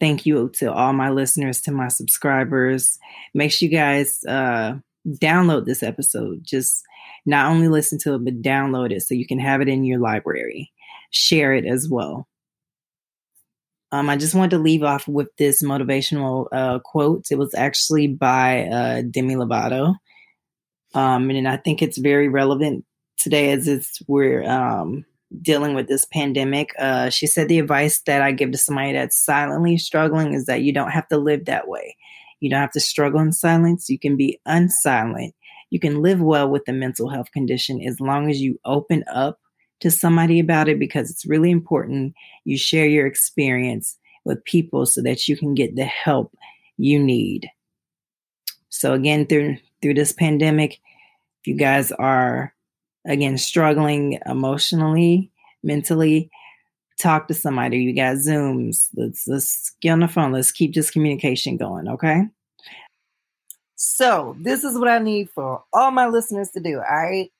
[0.00, 2.98] Thank you to all my listeners, to my subscribers.
[3.32, 4.74] Make sure you guys uh,
[5.06, 6.40] download this episode.
[6.42, 6.82] Just
[7.26, 10.00] not only listen to it, but download it so you can have it in your
[10.00, 10.72] library.
[11.12, 12.26] Share it as well.
[13.92, 17.26] Um, I just wanted to leave off with this motivational uh, quote.
[17.30, 19.94] It was actually by uh, Demi Lovato.
[20.94, 22.84] Um, and I think it's very relevant
[23.18, 25.04] today as it's we're um,
[25.40, 26.70] dealing with this pandemic.
[26.78, 30.62] Uh, she said the advice that I give to somebody that's silently struggling is that
[30.62, 31.96] you don't have to live that way.
[32.40, 33.88] You don't have to struggle in silence.
[33.88, 35.32] You can be unsilent.
[35.70, 39.38] You can live well with a mental health condition as long as you open up
[39.82, 42.14] to somebody about it because it's really important
[42.44, 46.34] you share your experience with people so that you can get the help
[46.76, 47.48] you need.
[48.68, 50.80] So again, through through this pandemic,
[51.40, 52.54] if you guys are
[53.06, 55.30] again struggling emotionally,
[55.62, 56.30] mentally,
[57.00, 57.78] talk to somebody.
[57.78, 58.88] You got Zooms.
[58.94, 60.32] Let's let's get on the phone.
[60.32, 62.22] Let's keep this communication going, okay?
[63.76, 66.76] So this is what I need for all my listeners to do.
[66.76, 67.30] All right.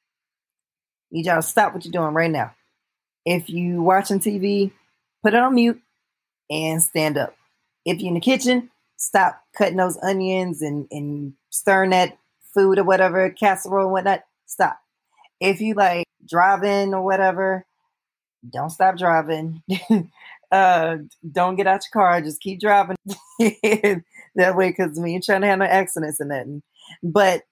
[1.13, 2.55] Need y'all to stop what you're doing right now.
[3.27, 4.73] If you watching TV,
[5.23, 5.81] put it on mute
[6.51, 7.37] and stand up.
[7.85, 12.17] If you're in the kitchen, stop cutting those onions and, and stirring that
[12.55, 14.23] food or whatever, casserole and whatnot.
[14.47, 14.79] Stop.
[15.39, 17.67] If you like driving or whatever,
[18.49, 19.63] don't stop driving.
[20.51, 20.97] uh,
[21.31, 22.23] don't get out your car.
[22.23, 22.97] Just keep driving
[23.39, 26.63] that way because we ain't trying to have no accidents and nothing.
[27.03, 27.43] But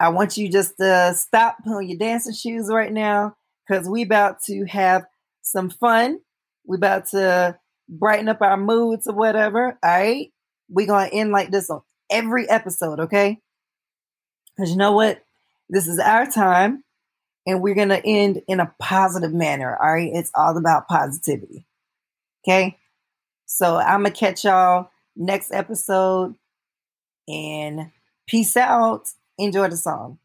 [0.00, 3.36] I want you just to stop putting your dancing shoes right now
[3.68, 5.04] because we about to have
[5.42, 6.20] some fun.
[6.66, 9.78] We about to brighten up our moods or whatever.
[9.82, 10.32] All right.
[10.70, 13.40] We're going to end like this on every episode, okay?
[14.56, 15.22] Because you know what?
[15.68, 16.82] This is our time
[17.46, 19.76] and we're going to end in a positive manner.
[19.76, 20.10] All right.
[20.12, 21.66] It's all about positivity.
[22.42, 22.78] Okay.
[23.44, 26.36] So I'm going to catch y'all next episode
[27.28, 27.90] and
[28.26, 29.08] peace out.
[29.40, 30.20] Enjoy the song.